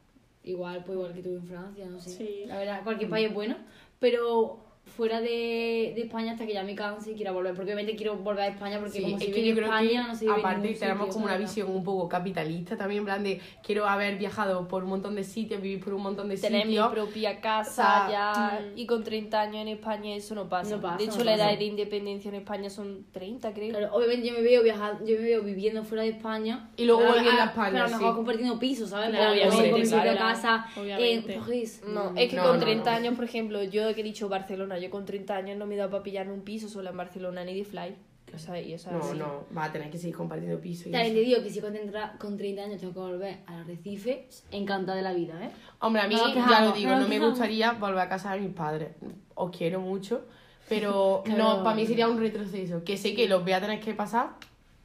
Igual, 0.44 0.84
pues 0.86 0.96
igual 0.98 1.14
que 1.14 1.24
tú 1.24 1.30
en 1.30 1.48
Francia, 1.48 1.86
no 1.88 2.00
sé. 2.00 2.10
Sí. 2.12 2.44
La 2.46 2.58
verdad, 2.60 2.84
cualquier 2.84 3.10
país 3.10 3.30
es 3.30 3.34
bueno. 3.34 3.56
Pero 4.00 4.60
fuera 4.86 5.20
de, 5.20 5.94
de 5.96 6.02
España 6.04 6.34
hasta 6.34 6.46
que 6.46 6.54
ya 6.54 6.64
me 6.64 6.76
canse 6.76 7.12
y 7.12 7.16
quiera 7.16 7.32
volver. 7.32 7.54
Porque 7.54 7.74
obviamente 7.74 7.96
quiero 7.96 8.16
volver 8.18 8.44
a 8.44 8.48
España 8.48 8.80
porque 8.80 8.98
Sí, 8.98 9.02
como 9.04 9.18
es 9.18 9.24
se 9.24 9.32
que 9.32 9.46
yo 9.46 9.54
creo 9.56 9.66
España, 9.66 9.90
que 10.04 10.08
no 10.08 10.16
se 10.16 10.26
vive 10.26 10.38
aparte 10.38 10.74
tenemos 10.74 11.14
como 11.14 11.26
una 11.26 11.38
visión 11.38 11.70
un 11.72 11.84
poco 11.84 12.08
capitalista 12.08 12.78
también, 12.78 13.00
en 13.00 13.06
plan 13.06 13.24
de 13.24 13.42
quiero 13.64 13.88
haber 13.88 14.18
viajado 14.18 14.68
por 14.68 14.84
un 14.84 14.90
montón 14.90 15.16
de 15.16 15.24
sitios, 15.24 15.62
vivir 15.62 15.84
por 15.84 15.94
un 15.94 16.04
montón 16.04 16.30
de 16.30 16.38
Tener 16.38 16.66
mi 16.66 16.74
sitios. 16.74 16.92
propia 16.92 17.42
casa 17.42 17.70
O 17.70 17.74
sea, 17.74 18.08
ya 18.12 18.60
mm. 18.62 18.78
y 18.78 18.86
con 18.86 19.04
30 19.04 19.42
años 19.42 19.62
en 19.62 19.68
España 19.70 20.16
eso 20.16 20.36
no 20.36 20.48
pasa. 20.48 20.76
No 20.76 20.82
pasa, 20.82 20.98
de 20.98 21.04
hecho, 21.06 21.18
no 21.18 21.24
la 21.26 21.32
pasa. 21.34 21.52
edad 21.52 21.60
de 21.60 21.66
independencia 21.66 22.30
en 22.30 22.36
España 22.36 22.70
son 22.70 23.06
30, 23.12 23.54
creo. 23.54 23.70
Claro, 23.72 23.90
obviamente 23.94 24.28
yo 24.28 24.34
me 24.34 24.42
veo 24.42 24.64
viajando, 24.64 25.06
yo 25.06 25.16
me 25.18 25.24
veo 25.24 25.42
viviendo 25.42 25.84
fuera 25.84 26.04
de 26.04 26.10
España. 26.10 26.70
Y 26.78 26.86
luego 26.86 27.04
volviendo 27.04 27.42
a 27.42 27.44
ah, 27.44 27.48
España, 27.48 27.72
Pero 27.72 27.84
a 27.86 27.88
lo 27.90 27.98
mejor 27.98 28.12
sí. 28.12 28.16
compartiendo 28.16 28.60
pisos, 28.60 28.90
¿sabes? 28.90 29.10
Claro, 29.10 29.32
obviamente, 29.32 29.72
con 29.72 29.82
mi 29.82 29.88
propia 29.88 30.12
claro, 30.12 30.18
casa 30.20 30.66
obviamente. 30.76 31.40
No, 31.88 32.14
es 32.16 32.30
que 32.30 32.36
No, 32.36 32.44
con 32.44 32.60
no, 32.60 32.66
30 32.66 32.92
no. 32.92 32.98
años, 32.98 33.16
por 33.16 33.26
ejemplo, 33.26 33.64
yo 33.64 33.94
que 33.94 34.02
he 34.02 34.04
dicho 34.04 34.30
Barcelona, 34.30 34.75
yo 34.80 34.90
con 34.90 35.06
30 35.06 35.36
años 35.36 35.58
no 35.58 35.66
me 35.66 35.76
he 35.76 35.78
dado 35.78 35.92
para 35.92 36.04
pillarme 36.04 36.34
un 36.34 36.42
piso 36.42 36.68
solo 36.70 36.90
en 36.90 36.98
Barcelona 36.98 37.44
ni 37.44 37.56
de 37.58 37.66
fly. 37.66 37.96
O 38.34 38.38
sea, 38.40 38.60
y 38.60 38.74
eso 38.74 38.90
es 38.90 38.96
No, 38.96 39.14
no, 39.14 39.46
va 39.56 39.66
a 39.66 39.72
tener 39.72 39.90
que 39.92 39.98
seguir 39.98 40.16
compartiendo 40.16 40.60
piso. 40.60 40.90
y 40.90 40.92
También 40.92 41.14
eso. 41.14 41.22
te 41.22 41.26
digo 41.30 41.44
que 41.44 41.50
si 41.52 41.62
con 41.62 41.72
30, 41.74 42.16
con 42.18 42.36
30 42.38 42.64
años 42.64 42.80
tengo 42.82 42.94
que 42.94 43.00
volver 43.00 43.38
al 43.46 43.62
Arrecife, 43.62 44.28
encantada 44.52 44.98
de 44.98 45.04
la 45.04 45.14
vida, 45.14 45.42
¿eh? 45.46 45.52
Hombre, 45.80 46.02
a 46.02 46.08
mí, 46.08 46.16
No 46.16 46.34
ya 46.50 46.62
lo 46.66 46.72
digo, 46.74 46.96
no 46.96 47.08
me 47.08 47.20
gustaría 47.20 47.74
volver 47.74 48.00
a 48.00 48.10
casa 48.10 48.34
de 48.34 48.42
mis 48.42 48.54
padres. 48.54 48.90
Os 49.36 49.56
quiero 49.56 49.80
mucho, 49.80 50.26
Pero 50.68 51.22
Claro. 51.26 51.44
no, 51.58 51.64
para 51.64 51.76
mí 51.76 51.86
sería 51.86 52.08
un 52.10 52.20
retroceso. 52.20 52.84
Que 52.84 52.98
sé 52.98 53.14
que 53.14 53.28
los 53.30 53.44
voy 53.44 53.52
a 53.54 53.62
tener 53.62 53.80
que 53.80 53.94
pasar, 53.94 54.32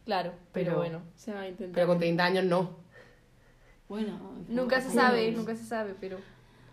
Claro, 0.05 0.33
pero, 0.53 0.67
Pero- 0.67 0.77
bueno. 0.79 1.01
Se 1.17 1.33
va 1.33 1.41
a 1.41 1.49
intentar. 1.49 1.75
pero 1.75 1.87
con 1.87 1.99
30 1.99 2.25
años 2.25 2.45
no. 2.45 2.71
Bueno, 3.89 4.19
Nunca 4.49 4.81
se 4.81 4.91
sabe, 4.91 5.33
nunca 5.33 5.57
se 5.57 5.65
sabe, 5.65 5.95
pero... 6.01 6.19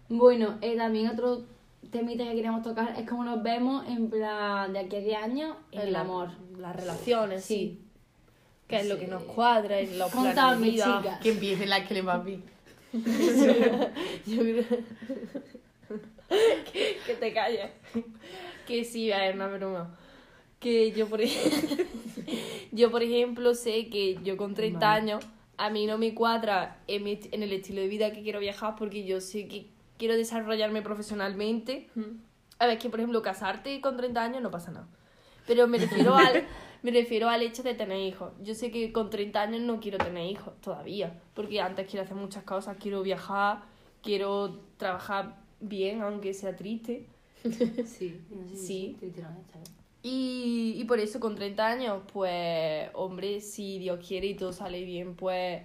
Bueno, 0.09 0.57
eh, 0.62 0.75
también 0.77 1.07
otro 1.09 1.43
temita 1.91 2.24
que 2.25 2.31
queríamos 2.36 2.63
tocar 2.63 2.93
es 2.98 3.07
cómo 3.07 3.24
nos 3.24 3.41
vemos 3.43 3.88
en 3.88 4.10
plan 4.10 4.74
de 4.74 4.79
aquí 4.79 4.96
a 4.98 5.00
10 5.00 5.17
años 5.24 5.55
en 5.72 5.81
el 5.81 5.96
amor. 5.96 6.29
Las 6.57 6.75
relaciones, 6.75 7.43
sí. 7.43 7.55
Sí. 7.55 7.81
Que 8.67 8.77
es 8.81 8.88
lo 8.88 8.98
que 9.00 9.07
nos 9.07 9.24
cuadra 9.24 9.79
en 9.79 9.98
los 9.98 10.12
planes 10.12 10.60
de 10.60 10.69
vida. 10.69 10.98
chicas. 11.01 11.19
Que 11.22 11.29
empiece 11.31 11.65
la 11.65 11.88
que 11.88 11.93
le 11.93 12.01
va 12.01 12.17
bien. 12.17 12.43
Yo 14.25 14.39
creo... 14.41 14.63
que, 16.72 16.98
que 17.05 17.13
te 17.19 17.34
calles. 17.34 17.69
Que 18.67 18.84
sí, 18.84 19.12
a 19.12 19.19
ver, 19.19 19.36
una 19.36 19.48
broma. 19.48 19.98
Que 20.60 20.91
yo, 20.91 21.07
por 21.07 21.22
ejemplo, 21.22 21.86
yo, 22.72 22.89
por 22.91 23.03
ejemplo, 23.03 23.53
sé 23.53 23.88
que 23.89 24.17
yo 24.24 24.36
con 24.38 24.53
30 24.55 24.79
Vale. 24.79 25.01
años 25.01 25.25
a 25.57 25.69
mí 25.69 25.86
no 25.86 25.98
me 25.98 26.13
cuadra 26.15 26.79
en, 26.88 27.03
mi- 27.03 27.19
en 27.31 27.43
el 27.43 27.53
estilo 27.53 27.81
de 27.81 27.88
vida 27.88 28.12
que 28.12 28.24
quiero 28.24 28.39
viajar 28.39 28.75
porque 28.77 29.05
yo 29.05 29.22
sé 29.22 29.48
que 29.48 29.67
quiero 29.97 30.15
desarrollarme 30.15 30.81
profesionalmente. 30.81 31.89
A 32.59 32.65
ver, 32.67 32.77
que 32.79 32.89
por 32.89 32.99
ejemplo, 32.99 33.21
casarte 33.21 33.79
con 33.81 33.97
30 33.97 34.23
años 34.23 34.41
no 34.41 34.51
pasa 34.51 34.71
nada. 34.71 34.87
Pero 35.45 35.67
me 35.67 35.77
refiero 35.77 36.15
al, 36.15 36.45
me 36.83 36.91
refiero 36.91 37.29
al 37.29 37.41
hecho 37.41 37.63
de 37.63 37.73
tener 37.73 37.99
hijos. 37.99 38.33
Yo 38.41 38.53
sé 38.55 38.71
que 38.71 38.91
con 38.91 39.09
30 39.09 39.41
años 39.41 39.61
no 39.61 39.79
quiero 39.79 39.97
tener 39.97 40.25
hijos 40.29 40.59
todavía. 40.61 41.21
Porque 41.33 41.61
antes 41.61 41.87
quiero 41.89 42.03
hacer 42.03 42.17
muchas 42.17 42.43
cosas. 42.43 42.77
Quiero 42.79 43.01
viajar, 43.01 43.61
quiero 44.01 44.59
trabajar 44.77 45.37
bien, 45.59 46.01
aunque 46.01 46.33
sea 46.33 46.55
triste. 46.55 47.07
Sí, 47.85 48.21
no 48.29 48.47
sé 48.47 48.55
si 48.55 48.65
Sí. 48.67 48.97
te 48.99 49.09
tiran 49.09 49.37
esta, 49.37 49.59
¿eh? 49.59 49.63
Y, 50.03 50.75
y 50.77 50.83
por 50.85 50.99
eso 50.99 51.19
con 51.19 51.35
30 51.35 51.65
años, 51.67 52.03
pues, 52.13 52.89
hombre, 52.93 53.41
si 53.41 53.77
Dios 53.79 53.99
quiere 54.05 54.27
y 54.27 54.35
todo 54.35 54.53
sale 54.53 54.83
bien, 54.85 55.15
pues 55.15 55.63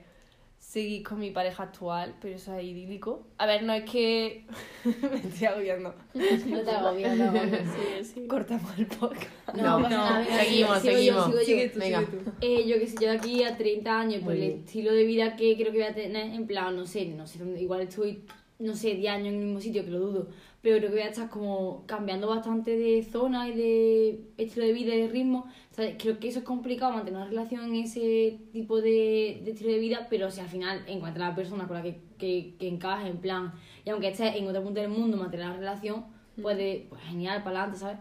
seguir 0.73 1.03
con 1.03 1.19
mi 1.21 1.31
pareja 1.31 1.65
actual, 1.65 2.15
pero 2.19 2.37
eso 2.37 2.57
es 2.57 2.65
idílico. 2.65 3.27
A 3.37 3.45
ver, 3.45 3.63
no 3.63 3.75
es 3.75 3.85
que 3.91 4.47
me 4.85 5.19
estoy 5.19 5.47
agobiando. 5.47 5.95
No 6.15 6.61
te 6.63 6.71
agobies, 6.71 7.17
no. 7.19 7.33
Sí, 7.33 8.05
sí. 8.15 8.27
Cortamos 8.29 8.79
el 8.79 8.87
podcast. 8.87 9.29
No, 9.55 9.81
No, 9.81 9.89
venga, 9.89 10.25
seguimos, 10.25 10.79
sigo 10.81 10.93
yo, 10.95 10.99
seguimos. 10.99 11.25
sigo 11.27 11.39
yo. 11.41 11.45
Sigue 11.45 11.69
tú, 11.69 11.79
Venga. 11.79 11.99
sigue 12.01 12.13
tú. 12.25 12.31
Eh, 12.41 12.67
yo 12.67 12.79
que 12.79 12.87
sé, 12.87 12.95
yo 13.05 13.11
de 13.11 13.17
aquí 13.19 13.43
a 13.45 13.55
30 13.59 14.01
años, 14.01 14.23
por 14.23 14.33
el 14.33 14.43
estilo 14.45 14.95
de 14.95 15.05
vida 15.05 15.37
que 15.37 15.55
creo 15.57 15.73
que 15.73 15.79
voy 15.79 15.87
a 15.89 15.95
tener, 15.95 16.33
en 16.33 16.47
plan, 16.47 16.75
no 16.75 16.87
sé, 16.87 17.05
no 17.05 17.27
sé, 17.27 17.39
dónde- 17.41 17.61
igual 17.61 17.83
estoy, 17.83 18.23
no 18.59 18.75
sé, 18.75 18.95
10 18.95 19.13
años 19.13 19.29
en 19.29 19.41
el 19.41 19.45
mismo 19.45 19.61
sitio, 19.61 19.85
que 19.85 19.91
lo 19.91 19.99
dudo, 19.99 20.29
pero 20.63 20.79
creo 20.79 20.91
que 20.91 20.97
voy 20.97 21.07
a 21.07 21.09
estar 21.09 21.29
como 21.29 21.85
cambiando 21.87 22.29
bastante 22.29 22.77
de 22.77 23.03
zona 23.03 23.49
y 23.49 23.53
de 23.53 24.21
estilo 24.39 24.65
de 24.65 24.73
vida 24.73 24.95
y 24.95 25.03
de 25.03 25.09
ritmo. 25.09 25.47
O 25.71 25.75
sea, 25.75 25.97
creo 25.99 26.21
que 26.21 26.29
eso 26.29 26.39
es 26.39 26.45
complicado 26.45 26.93
mantener 26.93 27.21
una 27.21 27.29
relación 27.29 27.65
en 27.65 27.83
ese 27.83 28.39
tipo 28.53 28.81
de, 28.81 29.43
de 29.45 29.51
estilo 29.51 29.73
de 29.73 29.81
vida, 29.81 30.07
pero 30.09 30.31
si 30.31 30.41
al 30.41 30.49
final 30.49 30.85
encuentras 30.87 31.27
a 31.27 31.31
la 31.31 31.35
persona 31.35 31.67
con 31.67 31.77
la 31.77 31.83
que, 31.83 32.01
que, 32.17 32.55
que 32.59 32.69
encaje, 32.69 33.09
en 33.09 33.19
plan, 33.19 33.53
y 33.85 33.91
aunque 33.91 34.09
estés 34.09 34.37
en 34.37 34.47
otro 34.47 34.63
punto 34.63 34.81
del 34.81 34.91
mundo, 34.91 35.17
mantener 35.17 35.49
la 35.49 35.57
relación, 35.57 36.07
puede, 36.41 36.87
pues 36.89 37.03
genial, 37.03 37.43
para 37.43 37.63
adelante, 37.63 37.81
¿sabes? 37.81 37.99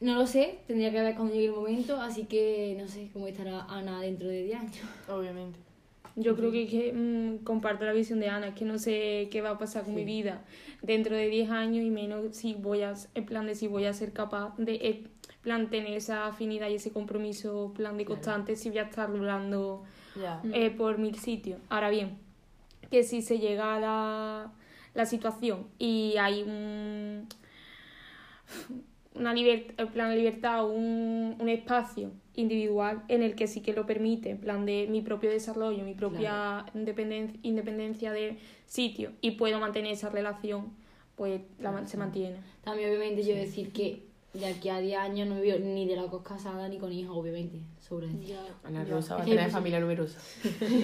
No 0.00 0.14
lo 0.14 0.26
sé, 0.28 0.60
tendría 0.68 0.92
que 0.92 1.00
ver 1.00 1.16
cuando 1.16 1.34
llegue 1.34 1.46
el 1.46 1.52
momento, 1.52 2.00
así 2.00 2.26
que 2.26 2.76
no 2.80 2.86
sé 2.86 3.10
cómo 3.12 3.26
estará 3.26 3.64
Ana 3.68 4.00
dentro 4.00 4.28
de 4.28 4.44
10 4.44 4.60
años. 4.60 4.76
Obviamente. 5.08 5.67
Yo 6.20 6.34
creo 6.36 6.50
que, 6.50 6.66
que, 6.66 6.92
mm, 6.92 7.44
comparto 7.44 7.84
la 7.84 7.92
visión 7.92 8.18
de 8.20 8.28
Ana, 8.28 8.48
es 8.48 8.54
que 8.54 8.64
no 8.64 8.78
sé 8.78 9.28
qué 9.30 9.40
va 9.40 9.50
a 9.50 9.58
pasar 9.58 9.84
con 9.84 9.94
mi 9.94 10.04
vida 10.04 10.42
dentro 10.82 11.14
de 11.14 11.28
10 11.28 11.50
años 11.50 11.84
y 11.84 11.90
menos 11.90 12.34
si 12.36 12.54
voy 12.54 12.82
a, 12.82 12.94
en 13.14 13.24
plan 13.24 13.46
de 13.46 13.54
si 13.54 13.68
voy 13.68 13.84
a 13.84 13.92
ser 13.92 14.12
capaz 14.12 14.54
de 14.58 14.74
eh, 14.74 15.04
plan 15.42 15.70
tener 15.70 15.92
esa 15.94 16.26
afinidad 16.26 16.68
y 16.70 16.74
ese 16.74 16.90
compromiso 16.92 17.72
plan 17.76 17.96
de 17.96 18.04
constante 18.04 18.56
si 18.56 18.68
voy 18.70 18.78
a 18.78 18.82
estar 18.82 19.08
hablando 19.08 19.84
Ya. 20.20 20.42
eh, 20.52 20.70
por 20.70 20.98
mil 20.98 21.14
sitios. 21.16 21.60
Ahora 21.68 21.88
bien, 21.90 22.18
que 22.90 23.04
si 23.04 23.22
se 23.22 23.38
llega 23.38 23.76
a 23.76 23.80
la, 23.80 24.52
la 24.94 25.06
situación 25.06 25.66
y 25.78 26.16
hay 26.18 26.42
un, 26.42 27.28
una 29.14 29.32
liber- 29.34 29.74
en 29.76 29.88
plan 29.88 30.10
de 30.10 30.16
libertad, 30.16 30.66
un, 30.68 31.36
un 31.38 31.48
espacio 31.48 32.10
individual 32.38 33.02
en 33.08 33.22
el 33.22 33.34
que 33.34 33.46
sí 33.48 33.60
que 33.60 33.72
lo 33.72 33.84
permite, 33.84 34.30
en 34.30 34.38
plan 34.38 34.64
de 34.64 34.86
mi 34.88 35.00
propio 35.02 35.28
desarrollo, 35.30 35.84
mi 35.84 35.94
propia 35.94 36.64
independen- 36.74 37.38
independencia 37.42 38.12
de 38.12 38.38
sitio 38.66 39.10
y 39.20 39.32
puedo 39.32 39.58
mantener 39.60 39.92
esa 39.92 40.08
relación, 40.08 40.72
pues 41.16 41.40
la, 41.58 41.72
man- 41.72 41.88
se 41.88 41.96
mantiene. 41.96 42.36
También 42.62 42.88
obviamente 42.90 43.24
yo 43.24 43.34
decir 43.34 43.72
que 43.72 44.06
de 44.34 44.46
aquí 44.46 44.68
a 44.68 44.78
10 44.78 44.98
años 44.98 45.26
no 45.26 45.34
me 45.36 45.40
veo 45.40 45.58
ni 45.58 45.86
de 45.86 45.96
locos 45.96 46.22
casada 46.22 46.68
ni 46.68 46.78
con 46.78 46.92
hijos, 46.92 47.16
obviamente, 47.16 47.58
sobre 47.80 48.06
decir. 48.08 48.36
Ana 48.62 48.84
Ya. 48.84 48.94
Rosa 48.94 49.16
va 49.16 49.22
a 49.22 49.24
tener 49.24 49.50
familia 49.50 49.80
numerosa. 49.80 50.20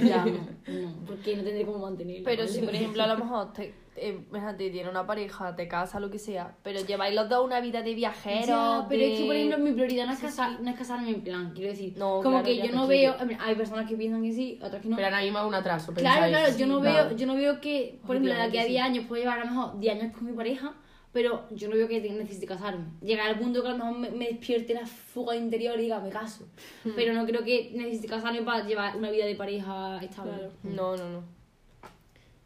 Ya, 0.04 0.25
no, 0.66 0.80
no, 0.80 0.94
porque 1.06 1.37
no 1.37 1.44
tendré 1.44 1.64
cómo 1.64 1.78
mantenerlo. 1.78 2.25
Pero 2.25 2.49
si, 2.49 2.61
por 2.62 2.75
ejemplo, 2.75 3.02
a 3.02 3.06
lo 3.06 3.16
mejor 3.18 3.52
te, 3.52 3.75
eh, 3.96 4.20
tiene 4.56 4.88
una 4.88 5.06
pareja, 5.06 5.54
te 5.56 5.68
casa, 5.68 6.00
lo 6.00 6.10
que 6.10 6.18
sea, 6.18 6.56
pero 6.62 6.80
lleváis 6.80 7.14
los 7.14 7.28
dos 7.28 7.44
una 7.44 7.60
vida 7.60 7.82
de 7.82 7.94
viajeros. 7.94 8.46
Ya, 8.46 8.86
pero 8.88 9.02
es 9.02 9.18
que, 9.20 9.26
por 9.26 9.36
ejemplo, 9.36 9.58
mi 9.58 9.72
prioridad 9.72 10.06
no 10.06 10.12
es, 10.12 10.18
casar, 10.18 10.60
no 10.60 10.70
es 10.70 10.76
casarme 10.76 11.10
en 11.10 11.22
plan, 11.22 11.52
quiero 11.54 11.70
decir. 11.70 11.94
No, 11.96 12.16
como 12.22 12.42
claro, 12.42 12.44
que 12.44 12.56
yo 12.56 12.72
no 12.72 12.86
quiero. 12.88 13.16
veo, 13.18 13.38
hay 13.40 13.54
personas 13.54 13.88
que 13.88 13.96
piensan 13.96 14.22
que 14.22 14.32
sí, 14.32 14.58
otras 14.62 14.82
que 14.82 14.88
no. 14.88 14.96
Pero 14.96 15.08
ahora 15.08 15.22
mismo 15.22 15.38
es 15.38 15.44
un 15.44 15.54
atraso. 15.54 15.92
Claro, 15.94 16.28
claro, 16.28 16.56
yo 16.56 16.66
no 16.66 16.80
Claro. 16.80 17.08
veo, 17.08 17.16
yo 17.16 17.26
no 17.26 17.34
veo 17.34 17.60
que, 17.60 17.98
por 18.06 18.16
ejemplo, 18.16 18.34
de 18.34 18.40
aquí 18.42 18.58
a 18.58 18.62
Obviamente 18.62 18.72
10 18.72 18.82
años 18.82 19.04
puedo 19.06 19.22
llevar 19.22 19.40
a 19.40 19.44
lo 19.44 19.50
mejor 19.50 19.80
10 19.80 20.00
años 20.00 20.12
con 20.16 20.26
mi 20.26 20.32
pareja, 20.32 20.74
pero 21.12 21.44
yo 21.50 21.68
no 21.68 21.76
veo 21.76 21.86
que 21.86 22.00
necesite 22.00 22.46
casarme. 22.46 22.86
Llegar 23.00 23.28
al 23.28 23.38
punto 23.38 23.62
que 23.62 23.68
a 23.68 23.72
lo 23.72 23.78
mejor 23.78 23.98
me, 23.98 24.10
me 24.10 24.26
despierte 24.28 24.74
la 24.74 24.86
fuga 24.86 25.36
interior 25.36 25.78
y 25.78 25.82
diga, 25.82 26.00
me 26.00 26.10
caso. 26.10 26.46
Hmm. 26.84 26.90
Pero 26.96 27.14
no 27.14 27.24
creo 27.24 27.44
que 27.44 27.70
necesite 27.74 28.08
casarme 28.08 28.42
para 28.42 28.66
llevar 28.66 28.96
una 28.96 29.10
vida 29.10 29.24
de 29.24 29.36
pareja 29.36 30.02
estable. 30.02 30.32
Claro. 30.32 30.52
No, 30.64 30.96
no, 30.96 31.08
no. 31.10 31.43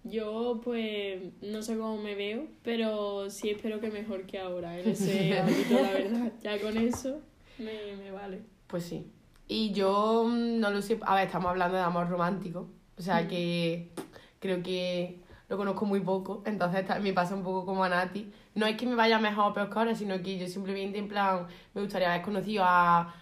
Yo, 0.08 0.60
pues, 0.64 1.20
no 1.42 1.62
sé 1.62 1.76
cómo 1.76 1.96
me 1.98 2.14
veo, 2.14 2.46
pero 2.62 3.30
sí 3.30 3.50
espero 3.50 3.80
que 3.80 3.90
mejor 3.90 4.26
que 4.26 4.38
ahora 4.38 4.78
en 4.78 4.88
ese 4.88 5.38
ámbito, 5.38 5.74
la 5.74 5.92
verdad. 5.92 6.32
Ya 6.42 6.60
con 6.60 6.76
eso 6.76 7.20
me, 7.58 7.96
me 7.96 8.10
vale. 8.10 8.42
Pues 8.66 8.84
sí. 8.84 9.10
Y 9.48 9.72
yo 9.72 10.24
mm, 10.28 10.60
no 10.60 10.70
lo 10.70 10.82
sé. 10.82 10.98
A 11.02 11.14
ver, 11.14 11.26
estamos 11.26 11.50
hablando 11.50 11.76
de 11.76 11.82
amor 11.82 12.08
romántico. 12.08 12.68
O 12.96 13.02
sea 13.02 13.26
que 13.28 13.92
creo 14.40 14.62
que 14.62 15.20
lo 15.48 15.56
conozco 15.56 15.86
muy 15.86 16.00
poco. 16.00 16.42
Entonces 16.44 16.84
me 17.00 17.12
pasa 17.12 17.34
un 17.34 17.42
poco 17.42 17.64
como 17.64 17.84
a 17.84 17.88
Nati. 17.88 18.30
No 18.54 18.66
es 18.66 18.76
que 18.76 18.86
me 18.86 18.94
vaya 18.94 19.18
mejor 19.18 19.50
o 19.50 19.54
peor 19.54 19.70
que 19.70 19.78
ahora, 19.78 19.94
sino 19.94 20.20
que 20.22 20.38
yo 20.38 20.46
simplemente, 20.46 20.98
en 20.98 21.08
plan, 21.08 21.46
me 21.74 21.80
gustaría 21.80 22.12
haber 22.12 22.24
conocido 22.24 22.64
a 22.66 23.14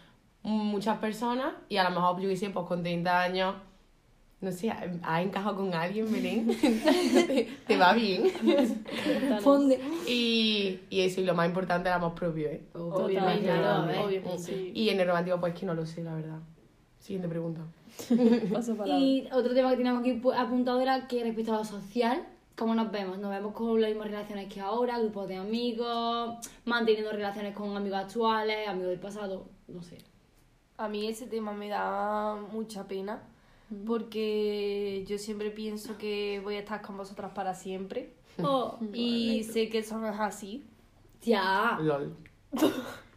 muchas 0.42 0.98
personas 0.98 1.54
y 1.68 1.76
a 1.76 1.84
lo 1.84 1.90
mejor, 1.90 2.20
yo 2.20 2.34
sé, 2.36 2.50
pues 2.50 2.66
con 2.66 2.82
30 2.82 3.22
años. 3.22 3.54
No 4.40 4.52
sé, 4.52 4.70
has 4.70 5.22
encajado 5.22 5.56
con 5.56 5.72
alguien, 5.74 6.12
Belén. 6.12 6.46
te, 6.60 7.48
te 7.66 7.76
va 7.78 7.94
bien. 7.94 8.30
Fonde. 9.40 9.80
Y, 10.06 10.78
y 10.90 11.00
eso, 11.00 11.20
y 11.20 11.24
lo 11.24 11.34
más 11.34 11.48
importante, 11.48 11.88
el 11.88 11.94
amor 11.94 12.14
propio, 12.14 12.48
¿eh? 12.48 12.62
Obviamente. 12.74 13.50
Sí. 14.38 14.72
Y 14.74 14.90
en 14.90 15.00
el 15.00 15.06
romántico, 15.06 15.40
pues 15.40 15.54
que 15.54 15.64
no 15.66 15.74
lo 15.74 15.86
sé, 15.86 16.02
la 16.02 16.14
verdad. 16.14 16.38
Siguiente 16.98 17.28
pregunta. 17.28 17.62
Paso. 18.52 18.76
Y 18.86 19.26
otro 19.32 19.54
tema 19.54 19.70
que 19.70 19.76
teníamos 19.78 20.02
aquí 20.02 20.12
pu- 20.20 20.34
apuntado 20.36 20.80
era 20.80 21.06
que 21.08 21.22
respecto 21.24 21.54
a 21.54 21.58
lo 21.58 21.64
social, 21.64 22.22
¿cómo 22.56 22.74
nos 22.74 22.90
vemos? 22.92 23.18
¿Nos 23.18 23.30
vemos 23.30 23.54
con 23.54 23.80
las 23.80 23.88
mismas 23.90 24.08
relaciones 24.08 24.52
que 24.52 24.60
ahora? 24.60 24.98
¿Grupos 24.98 25.28
de 25.28 25.36
amigos? 25.36 26.36
¿Manteniendo 26.66 27.10
relaciones 27.12 27.54
con 27.54 27.74
amigos 27.74 28.00
actuales? 28.00 28.68
¿Amigos 28.68 28.90
del 28.90 29.00
pasado? 29.00 29.46
No 29.68 29.82
sé. 29.82 29.98
A 30.76 30.88
mí 30.88 31.06
ese 31.08 31.26
tema 31.26 31.52
me 31.52 31.68
da 31.70 32.36
mucha 32.52 32.86
pena 32.86 33.22
porque 33.86 35.04
yo 35.08 35.18
siempre 35.18 35.50
pienso 35.50 35.96
que 35.98 36.40
voy 36.42 36.56
a 36.56 36.60
estar 36.60 36.82
con 36.82 36.96
vosotras 36.96 37.32
para 37.34 37.54
siempre 37.54 38.12
Oh, 38.42 38.78
y 38.92 39.44
sé 39.44 39.68
que 39.68 39.78
eso 39.78 39.98
no 39.98 40.08
es 40.08 40.20
así. 40.20 40.64
ya. 41.22 41.78
LOL. 41.80 42.14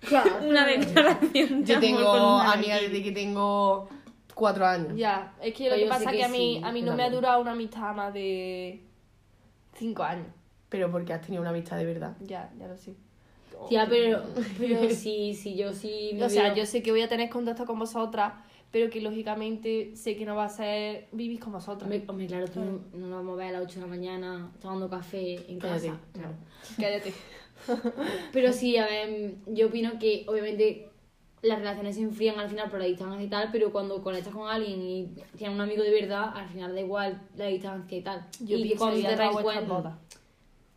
Una 0.47 0.65
declaración 0.65 1.61
de 1.61 1.73
Yo 1.73 1.79
tengo 1.81 2.09
amigas 2.39 2.81
desde 2.81 3.03
que 3.03 3.11
tengo 3.11 3.89
cuatro 4.33 4.65
años. 4.65 4.93
Ya, 4.95 5.33
es 5.41 5.53
que 5.53 5.65
lo 5.65 5.71
Pues 5.71 5.81
que 5.83 5.89
pasa 5.89 6.03
es 6.05 6.09
que 6.11 6.17
que 6.17 6.23
a 6.23 6.29
mí, 6.29 6.55
sí, 6.57 6.61
a 6.63 6.71
mí 6.71 6.81
no 6.81 6.95
me 6.95 7.03
ha 7.03 7.09
durado 7.09 7.41
una 7.41 7.51
amistad 7.51 7.93
más 7.93 8.13
de 8.13 8.81
cinco 9.77 10.03
años. 10.03 10.27
Pero 10.69 10.89
porque 10.89 11.11
has 11.13 11.21
tenido 11.21 11.41
una 11.41 11.49
amistad 11.49 11.75
de 11.77 11.85
verdad. 11.85 12.15
Ya, 12.21 12.49
ya 12.57 12.67
lo 12.67 12.77
sé. 12.77 12.93
Ya, 13.69 13.85
pero, 13.89 14.23
pero 14.57 14.89
sí, 14.89 15.33
sí, 15.35 15.55
yo 15.57 15.73
sí 15.73 16.11
me 16.13 16.23
O 16.23 16.29
sea, 16.29 16.45
veo- 16.45 16.55
yo 16.55 16.65
sé 16.65 16.81
que 16.81 16.91
voy 16.91 17.01
a 17.01 17.09
tener 17.09 17.29
contacto 17.29 17.65
con 17.65 17.77
vosotras, 17.77 18.33
pero 18.71 18.89
que 18.89 19.01
lógicamente 19.01 19.95
sé 19.95 20.15
que 20.15 20.25
no 20.25 20.35
va 20.35 20.45
a 20.45 20.49
ser 20.49 21.07
vivir 21.11 21.39
con 21.39 21.53
vosotras. 21.53 21.83
Hombre, 21.83 22.03
hombre, 22.07 22.27
claro, 22.27 22.47
tú 22.47 22.59
no, 22.59 22.81
no 22.93 23.07
nos 23.07 23.17
vamos 23.17 23.33
a 23.33 23.37
ver 23.37 23.55
a 23.55 23.59
las 23.59 23.63
8 23.63 23.75
de 23.75 23.81
la 23.81 23.87
mañana 23.87 24.51
tomando 24.61 24.89
café 24.89 25.35
en 25.51 25.59
Cállate, 25.59 25.87
casa. 25.87 25.99
claro. 26.13 26.33
Cállate. 26.77 27.13
Pero 28.31 28.53
sí, 28.53 28.77
a 28.77 28.85
ver, 28.85 29.35
yo 29.47 29.67
opino 29.67 29.99
que 29.99 30.25
obviamente 30.27 30.89
las 31.41 31.59
relaciones 31.59 31.95
se 31.95 32.01
enfrían 32.01 32.39
al 32.39 32.49
final 32.49 32.69
por 32.69 32.79
la 32.79 32.85
distancia 32.85 33.23
y 33.23 33.29
tal, 33.29 33.49
pero 33.51 33.71
cuando 33.71 34.01
conectas 34.03 34.33
con 34.33 34.49
alguien 34.49 34.81
y 34.81 35.07
tienes 35.37 35.55
un 35.55 35.61
amigo 35.61 35.83
de 35.83 35.91
verdad, 35.91 36.31
al 36.35 36.47
final 36.49 36.73
da 36.73 36.81
igual 36.81 37.21
la 37.35 37.45
distancia 37.45 37.97
y 37.97 38.01
tal. 38.01 38.27
Yo 38.41 38.57
y 38.57 38.75
cuando 38.75 39.01
te 39.01 39.15
reencuentras... 39.15 39.95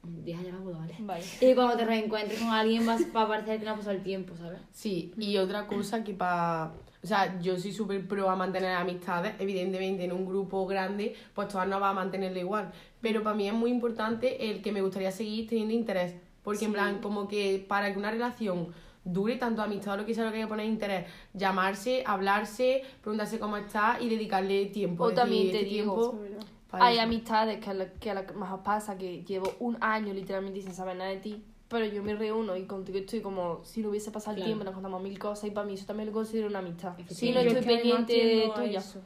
10 0.05 0.39
años 0.39 0.53
no 0.55 0.65
puedo, 0.65 0.79
¿vale? 0.79 0.97
Vale. 0.99 1.25
Y 1.41 1.55
cuando 1.55 1.77
te 1.77 1.85
reencuentres 1.85 2.41
con 2.41 2.49
alguien 2.49 2.85
vas, 2.85 3.03
va 3.15 3.23
a 3.23 3.29
parecer 3.29 3.61
que 3.61 3.65
no 3.65 3.73
ha 3.73 3.77
pasado 3.77 3.95
el 3.97 4.03
tiempo, 4.03 4.37
¿sabes? 4.37 4.61
Sí, 4.73 5.13
y 5.17 5.37
otra 5.37 5.67
cosa 5.67 6.03
que 6.03 6.13
para... 6.13 6.73
O 7.03 7.07
sea, 7.07 7.39
yo 7.41 7.59
soy 7.59 7.73
súper 7.73 8.07
pro 8.07 8.31
a 8.31 8.37
mantener 8.37 8.75
amistades. 8.77 9.35
Evidentemente, 9.41 10.05
en 10.05 10.13
un 10.13 10.25
grupo 10.25 10.67
grande, 10.67 11.15
pues 11.35 11.49
todas 11.49 11.67
no 11.67 11.81
va 11.81 11.91
a 11.91 11.95
mantenerlo 11.95 12.39
igual. 12.39 12.71
Pero 13.01 13.23
para 13.25 13.35
mí 13.35 13.49
es 13.49 13.55
muy 13.55 13.71
importante 13.71 14.51
el 14.51 14.63
que 14.63 14.71
me 14.71 14.83
gustaría 14.83 15.11
seguir 15.11 15.49
teniendo 15.49 15.75
interés. 15.75 16.15
Porque, 16.45 16.65
en 16.65 16.73
plan, 16.73 16.99
como 17.01 17.27
que 17.27 17.65
para 17.69 17.93
que 17.93 17.99
una 17.99 18.11
relación 18.11 18.69
dure 19.05 19.35
tanto 19.37 19.63
amistad 19.63 19.95
o 19.95 19.97
lo 19.97 20.07
que 20.07 20.15
sea 20.15 20.25
lo 20.25 20.31
que 20.31 20.37
hay 20.37 20.43
que 20.45 20.49
poner 20.49 20.67
interés, 20.67 21.07
llamarse, 21.35 22.05
hablarse, 22.07 22.83
preguntarse 23.01 23.41
cómo 23.41 23.57
está 23.57 23.99
y 24.01 24.09
dedicarle 24.09 24.67
tiempo. 24.67 25.05
O 25.05 25.09
decir, 25.09 25.23
también 25.23 25.51
te 25.51 25.57
este 25.63 25.69
digo, 25.71 26.11
tiempo 26.13 26.45
Hay 26.71 26.95
eso. 26.95 27.03
amistades 27.03 27.59
que 27.59 27.71
a, 27.71 27.75
la, 27.75 27.87
que 27.95 28.15
la 28.15 28.27
que 28.27 28.35
más 28.35 28.53
os 28.53 28.61
pasa 28.61 28.97
que 28.97 29.25
llevo 29.25 29.53
un 29.59 29.77
año 29.81 30.15
literalmente 30.15 30.63
sin 30.63 30.73
saber 30.73 30.97
nada 30.97 31.11
de 31.11 31.17
ti, 31.17 31.45
pero 31.73 31.87
yo 31.87 32.03
me 32.05 32.15
reúno 32.15 32.57
y 32.57 32.65
contigo 32.67 32.99
estoy 32.99 33.21
como 33.21 33.65
si 33.65 33.81
no 33.81 33.89
hubiese 33.89 34.11
pasado 34.13 34.33
el 34.33 34.37
Claro. 34.37 34.49
tiempo, 34.51 34.65
nos 34.65 34.75
contamos 34.75 35.03
mil 35.03 35.19
cosas 35.19 35.49
y 35.49 35.51
para 35.51 35.67
mí 35.67 35.75
eso 35.75 35.87
también 35.87 36.07
lo 36.09 36.13
considero 36.13 36.47
una 36.47 36.61
amistad. 36.61 36.93
Si 37.09 37.15
Sí, 37.15 37.33
no 37.33 37.41
estoy 37.41 37.57
es 37.59 37.65
que 37.67 37.73
pendiente 37.75 38.45
a 38.47 38.55
tuya. 38.55 38.79
eso. 38.79 39.01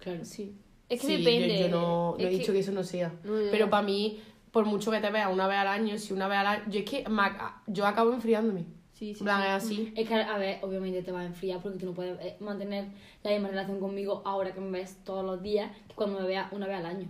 Claro. 0.00 0.24
Sí. 0.24 0.54
Es 0.88 1.00
que 1.00 1.06
Sí, 1.06 1.16
depende. 1.24 1.58
Yo, 1.60 1.66
yo 1.66 1.68
no, 1.70 2.10
no 2.12 2.16
Es 2.18 2.26
he 2.26 2.28
dicho 2.30 2.52
que... 2.52 2.58
eso 2.58 2.72
no 2.72 2.82
sea. 2.82 3.12
No, 3.24 3.32
Pero 3.50 3.70
para 3.70 3.82
mí, 3.86 4.20
por 4.50 4.66
mucho 4.66 4.90
que 4.90 4.98
te 5.00 5.08
veas 5.10 5.32
una 5.32 5.46
vez 5.46 5.58
al 5.58 5.68
año, 5.68 5.96
si 5.98 6.12
una 6.12 6.26
vez 6.28 6.38
al 6.38 6.46
año. 6.48 6.64
Yo 6.68 6.80
es 6.80 6.84
que 6.84 7.08
me 7.08 7.22
yo 7.68 7.86
acabo 7.86 8.12
enfriándome. 8.12 8.64
Sí, 8.92 9.14
sí, 9.14 9.22
plan, 9.24 9.40
sí. 9.40 9.46
es 9.46 9.52
así. 9.86 9.92
Es 9.96 10.08
que, 10.08 10.14
a 10.14 10.36
ver, 10.36 10.58
obviamente 10.62 11.02
te 11.02 11.10
vas 11.12 11.22
a 11.22 11.26
enfriar 11.26 11.62
porque 11.62 11.78
tú 11.78 11.86
no 11.86 11.94
puedes 11.94 12.20
eh, 12.20 12.36
mantener 12.40 12.88
la 13.22 13.30
misma 13.30 13.48
relación 13.48 13.80
conmigo 13.80 14.20
ahora 14.26 14.52
que 14.52 14.60
me 14.60 14.70
ves 14.80 14.98
todos 15.04 15.24
los 15.24 15.40
días 15.42 15.70
que 15.88 15.94
cuando 15.94 16.20
me 16.20 16.26
veas 16.26 16.52
una 16.52 16.66
vez 16.66 16.76
al 16.76 16.86
año. 16.86 17.08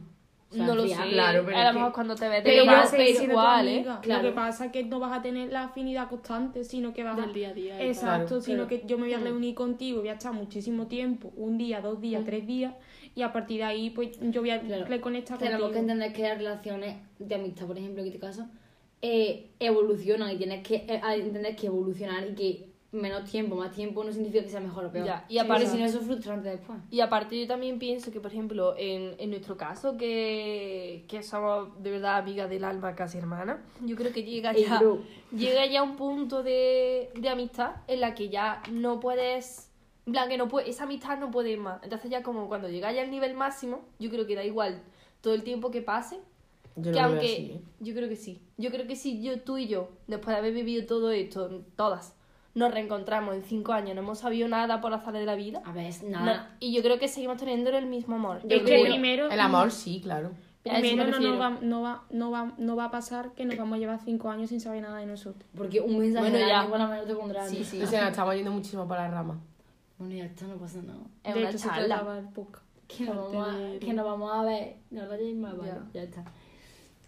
O 0.51 0.55
sea, 0.55 0.67
no 0.67 0.75
lo 0.75 0.87
sé. 0.89 0.97
Claro, 1.11 1.43
pero 1.47 1.57
a 1.59 1.65
lo 1.73 1.79
mejor 1.79 1.93
cuando 1.93 2.17
te 2.17 2.29
ves 2.29 2.41
Pero 2.43 2.69
a 2.69 2.85
seguir 2.87 3.07
pero 3.07 3.19
siendo 3.19 3.35
tu 3.35 3.41
igual, 3.41 3.69
¿eh? 3.69 3.87
Claro. 4.03 4.23
Lo 4.25 4.29
que 4.31 4.35
pasa 4.35 4.65
es 4.67 4.73
que 4.73 4.83
no 4.85 4.99
vas 4.99 5.17
a 5.17 5.23
tener 5.23 5.53
la 5.53 5.65
afinidad 5.65 6.09
constante, 6.09 6.65
sino 6.65 6.93
que 6.93 7.05
vas 7.05 7.17
a... 7.19 7.21
Del 7.23 7.33
día 7.33 7.51
a 7.51 7.53
día. 7.53 7.75
y 7.75 7.79
tal. 7.79 7.87
Exacto, 7.87 8.27
Claro. 8.27 8.41
sino 8.43 8.67
que 8.67 8.83
yo 8.85 8.99
me 8.99 9.05
voy 9.05 9.15
a 9.15 9.19
reunir 9.21 9.55
contigo, 9.55 10.01
voy 10.01 10.09
a 10.09 10.15
estar 10.15 10.33
muchísimo 10.33 10.87
tiempo, 10.89 11.33
un 11.37 11.57
día, 11.57 11.81
dos 11.81 12.01
días, 12.01 12.25
tres 12.25 12.47
días, 12.49 12.75
y 13.15 13.23
a 13.23 13.33
partir 13.33 13.59
de 13.59 13.65
ahí, 13.65 13.91
pues 13.91 14.19
yo 14.21 14.41
voy 14.41 14.51
a 14.51 14.61
Claro. 14.61 14.87
reconectar 14.87 15.39
Tenemos 15.39 15.61
contigo. 15.61 15.73
que 15.75 15.79
entender 15.81 16.13
que 16.13 16.23
las 16.23 16.39
relaciones 16.39 16.97
de 17.21 17.35
amistad, 17.37 17.67
por 17.67 17.79
ejemplo, 17.79 18.03
en 18.03 18.09
este 18.09 18.19
caso, 18.19 18.47
eh, 19.03 19.51
evolucionan 19.61 20.31
y 20.33 20.37
tienes 20.37 20.67
que 20.67 20.75
eh, 20.89 21.01
entender 21.15 21.55
que 21.57 21.69
evolucionar 21.69 22.27
y 22.29 22.35
que 22.35 22.70
menos 22.93 23.31
tiempo, 23.31 23.55
más 23.55 23.71
tiempo 23.73 24.03
no 24.03 24.13
significa 24.13 24.43
que 24.43 24.49
sea 24.51 24.61
mejor 24.61 24.87
o 24.87 24.91
peor. 24.91 25.07
Ya, 25.07 25.25
y 25.29 25.39
aparte- 25.39 25.67
si 25.67 25.79
no, 25.79 25.85
eso 25.85 26.01
es 26.01 26.07
frustrante 26.07 26.49
después. 26.49 26.79
Y 26.91 27.01
aparte 27.01 27.39
yo 27.41 27.47
también 27.47 27.79
pienso 27.79 28.11
que, 28.11 28.21
por 28.21 28.33
ejemplo, 28.33 28.75
en, 28.77 29.15
en 29.19 29.31
nuestro 29.31 29.57
caso, 29.57 29.97
que, 29.97 31.05
que 31.09 31.23
somos 31.23 31.81
de 31.83 31.91
verdad 31.93 32.17
amigas 32.19 32.51
del 32.51 32.65
alma, 32.65 32.95
casi 32.97 33.19
hermanas, 33.19 33.59
yo 33.85 33.95
creo 33.97 34.13
que 34.13 34.25
llega 34.25 34.53
ya, 34.53 34.81
llega 35.37 35.67
ya 35.67 35.83
un 35.83 35.97
punto 35.97 36.43
de, 36.43 37.11
de 37.15 37.29
amistad 37.29 37.77
en 37.87 38.01
la 38.01 38.15
que 38.15 38.29
ya 38.29 38.63
no 38.73 38.99
puedes, 38.99 39.71
en 40.07 40.13
plan 40.13 40.29
que 40.29 40.37
no 40.37 40.49
puede, 40.49 40.69
esa 40.69 40.85
amistad 40.85 41.19
no 41.19 41.31
puede 41.31 41.51
ir 41.53 41.59
más. 41.61 41.81
Entonces 41.85 42.11
ya 42.11 42.23
como 42.25 42.49
cuando 42.49 42.69
llega 42.69 42.91
ya 42.93 43.03
al 43.03 43.11
nivel 43.13 43.35
máximo, 43.35 43.83
yo 44.01 44.11
creo 44.11 44.27
que 44.27 44.35
da 44.35 44.45
igual 44.45 44.83
todo 45.21 45.35
el 45.35 45.45
tiempo 45.45 45.71
que 45.71 45.81
pase, 45.83 46.19
Yo 46.75 46.91
que 46.93 46.99
aunque, 46.99 47.27
así, 47.27 47.51
¿eh? 47.53 47.61
yo 47.79 47.95
creo 47.95 48.09
que 48.09 48.17
sí, 48.17 48.41
yo 48.57 48.71
creo 48.71 48.87
que 48.89 48.97
si 48.97 49.23
yo, 49.23 49.41
tú 49.43 49.59
y 49.59 49.69
yo, 49.69 49.91
después 50.09 50.35
de 50.35 50.39
haber 50.41 50.55
vivido 50.55 50.87
todo 50.87 51.13
esto, 51.13 51.63
todas, 51.77 52.17
nos 52.55 52.73
reencontramos 52.73 53.35
en 53.35 53.43
cinco 53.43 53.73
años, 53.73 53.95
no 53.95 54.03
hemos 54.03 54.19
sabido 54.19 54.49
nada 54.49 54.81
por 54.81 54.93
azar 54.93 55.13
de 55.15 55.25
la 55.25 55.35
vida, 55.37 55.63
A 55.65 55.73
ver, 55.73 55.93
no, 56.05 56.11
nada. 56.25 56.57
y 56.61 56.73
yo 56.75 56.83
creo 56.83 56.99
que 56.99 57.09
seguimos 57.09 57.37
teniendo 57.37 57.71
el 57.71 57.87
mismo 57.87 58.17
amor. 58.17 58.41
Yo 58.43 58.57
Es 58.57 58.63
que 58.63 58.65
creo- 58.65 58.85
primero, 58.85 59.31
El 59.31 59.41
amor, 59.41 59.71
sí, 59.71 60.01
claro. 60.03 60.33
A 60.71 60.79
primero 60.79 61.11
no, 61.11 61.21
nos 61.21 61.41
va, 61.41 61.51
no, 61.63 61.81
va, 61.81 62.03
no, 62.11 62.31
va, 62.31 62.53
no 62.59 62.77
va 62.77 62.85
a 62.85 62.91
pasar 62.91 63.33
que 63.33 63.47
nos 63.47 63.57
vamos 63.57 63.77
a 63.77 63.79
llevar 63.79 63.99
cinco 64.05 64.29
años 64.29 64.51
sin 64.51 64.61
saber 64.61 64.83
nada 64.83 64.99
de 64.99 65.07
nosotros. 65.07 65.49
Porque 65.57 65.81
un 65.81 65.99
mensaje 65.99 66.29
Bueno, 66.31 66.47
ya. 66.47 66.65
lo 66.65 66.87
menos 66.89 67.07
te 67.07 67.15
pondrá 67.15 67.47
Sí, 67.49 67.65
sí. 67.65 67.83
O 67.83 67.87
sea, 67.87 68.03
nos 68.03 68.11
estamos 68.11 68.35
yendo 68.35 68.51
muchísimo 68.51 68.87
para 68.87 69.05
la 69.09 69.11
rama. 69.15 69.41
Bueno, 69.97 70.15
ya 70.15 70.25
está, 70.25 70.47
no 70.47 70.57
pasa 70.57 70.83
nada. 70.83 70.99
Es 71.25 71.35
de 71.35 71.41
una 71.41 71.51
hecho, 71.51 71.59
charla. 71.59 71.97
el. 72.35 72.61
Que 72.89 73.05
nos, 73.05 73.17
vamos 73.33 73.49
a, 73.49 73.79
que 73.79 73.93
nos 73.95 74.05
vamos 74.05 74.33
a 74.35 74.43
ver. 74.43 74.77
No 74.91 75.03
lo 75.07 75.17
más, 75.37 75.57
vale, 75.57 75.71
Ya. 75.73 75.83
ya 75.95 76.03
está. 76.03 76.25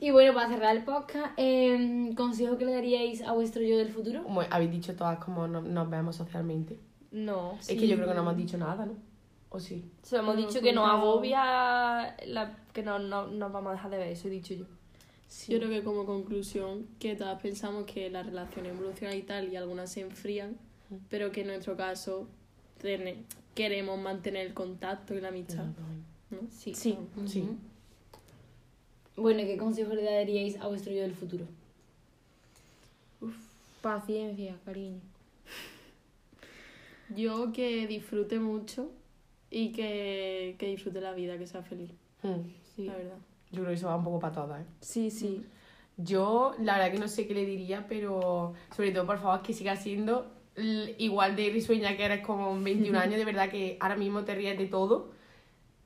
Y 0.03 0.11
bueno, 0.11 0.35
para 0.35 0.49
cerrar 0.49 0.77
el 0.77 0.83
podcast, 0.83 1.33
eh, 1.37 2.11
¿consejo 2.17 2.59
que 2.59 2.65
le 2.65 2.73
daríais 2.73 3.23
a 3.23 3.31
vuestro 3.35 3.63
yo 3.63 3.77
del 3.79 3.89
futuro? 3.89 4.25
Como 4.25 4.41
habéis 4.41 4.73
dicho 4.73 4.97
todas 4.97 5.25
cómo 5.25 5.47
no- 5.47 5.63
nos 5.63 5.89
vemos 5.89 6.17
socialmente. 6.17 6.77
No. 7.13 7.53
Es 7.61 7.69
que 7.69 7.87
yo 7.87 7.95
creo 7.95 8.09
que 8.09 8.15
no 8.15 8.23
hemos 8.23 8.37
dicho 8.37 8.59
nada, 8.59 8.85
¿no? 8.85 8.95
¿O 9.51 9.61
sí? 9.61 9.85
Se 10.03 10.17
hemos 10.17 10.35
No, 10.35 10.41
dicho 10.45 10.61
que 10.61 10.73
nos 10.73 10.89
agobia 10.91 12.17
la, 12.27 12.57
que 12.73 12.83
no, 12.83 12.99
no, 12.99 13.29
nos 13.29 13.53
vamos 13.53 13.71
a 13.71 13.75
dejar 13.75 13.91
de 13.93 13.99
ver, 13.99 14.09
eso 14.09 14.27
he 14.27 14.31
dicho 14.33 14.55
yo. 14.55 14.65
Yo 15.49 15.59
creo 15.59 15.71
que 15.71 15.85
como 15.85 16.05
conclusión, 16.05 16.89
que 16.99 17.15
todas 17.15 17.41
pensamos 17.41 17.85
que 17.85 18.11
las 18.11 18.27
relaciones 18.27 18.73
evolucionan 18.73 19.17
y 19.17 19.23
tal, 19.23 19.53
y 19.53 19.57
algunas 19.57 19.93
se 19.93 20.01
enfrían, 20.01 20.57
pero 21.11 21.31
que 21.31 21.43
en 21.43 21.47
nuestro 21.47 21.77
caso 21.77 22.27
queremos 23.55 24.01
mantener 24.01 24.49
el 24.49 24.53
contacto 24.55 25.15
y 25.15 25.21
la 25.21 25.29
amistad. 25.29 25.65
¿no? 26.31 26.39
Sí. 26.51 26.75
Sí. 26.75 26.99
Sí. 27.27 27.49
Bueno, 29.17 29.41
¿y 29.43 29.47
qué 29.47 29.57
consejo 29.57 29.95
le 29.95 30.03
daríais 30.05 30.57
a 30.61 30.69
vuestro 30.69 30.93
yo 30.93 31.03
del 31.03 31.15
futuro? 31.15 31.45
Paciencia, 33.81 34.57
cariño. 34.65 35.01
Yo 37.15 37.53
que 37.53 37.87
disfrute 37.87 38.39
mucho 38.39 38.91
y 39.51 39.73
que, 39.73 40.57
que 40.59 40.67
disfrute 40.69 41.01
la 41.01 41.13
vida, 41.13 41.37
que 41.39 41.47
sea 41.47 41.63
feliz, 41.63 41.91
Hmm. 42.23 42.41
Sí. 42.77 42.85
la 42.87 42.95
verdad. 42.97 43.17
Yo 43.51 43.59
creo 43.63 43.67
que 43.69 43.75
eso 43.75 43.89
va 43.89 43.97
un 43.97 44.05
poco 44.05 44.21
para 44.21 44.33
todas, 44.33 44.63
¿eh? 44.63 44.67
Sí, 44.81 45.11
sí. 45.11 45.43
Yo, 45.99 46.55
la 46.61 46.79
verdad 46.79 46.93
que 46.93 46.99
no 46.99 47.09
sé 47.09 47.27
qué 47.27 47.35
le 47.35 47.45
diría, 47.45 47.87
pero 47.89 48.55
sobre 48.75 48.93
todo, 48.93 49.05
por 49.07 49.19
favor, 49.19 49.43
que 49.43 49.53
siga 49.53 49.77
siendo 49.77 50.31
igual 50.99 51.35
de 51.37 51.51
risueña 51.51 51.97
que 51.97 52.05
eres 52.05 52.25
como 52.25 52.51
en 52.53 52.63
21 52.65 52.99
años. 52.99 53.17
De 53.19 53.25
verdad 53.27 53.51
que 53.51 53.77
ahora 53.81 53.97
mismo 53.97 54.25
te 54.25 54.35
ríes 54.35 54.57
de 54.57 54.67
todo. 54.67 55.11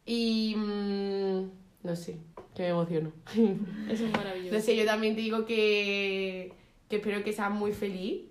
Y. 0.04 0.54
mm, 0.56 1.50
no 1.86 1.96
sé, 1.96 2.18
que 2.54 2.62
me 2.62 2.68
emociono. 2.68 3.12
Eso 3.90 4.04
es 4.04 4.12
maravilloso. 4.12 4.54
No 4.54 4.62
sé, 4.62 4.76
yo 4.76 4.84
también 4.84 5.14
te 5.14 5.22
digo 5.22 5.46
que, 5.46 6.52
que 6.88 6.96
espero 6.96 7.24
que 7.24 7.32
seas 7.32 7.50
muy 7.50 7.72
feliz, 7.72 8.22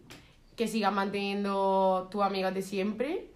que 0.56 0.68
sigas 0.68 0.94
manteniendo 0.94 2.08
tus 2.12 2.22
amigos 2.22 2.54
de 2.54 2.62
siempre 2.62 3.28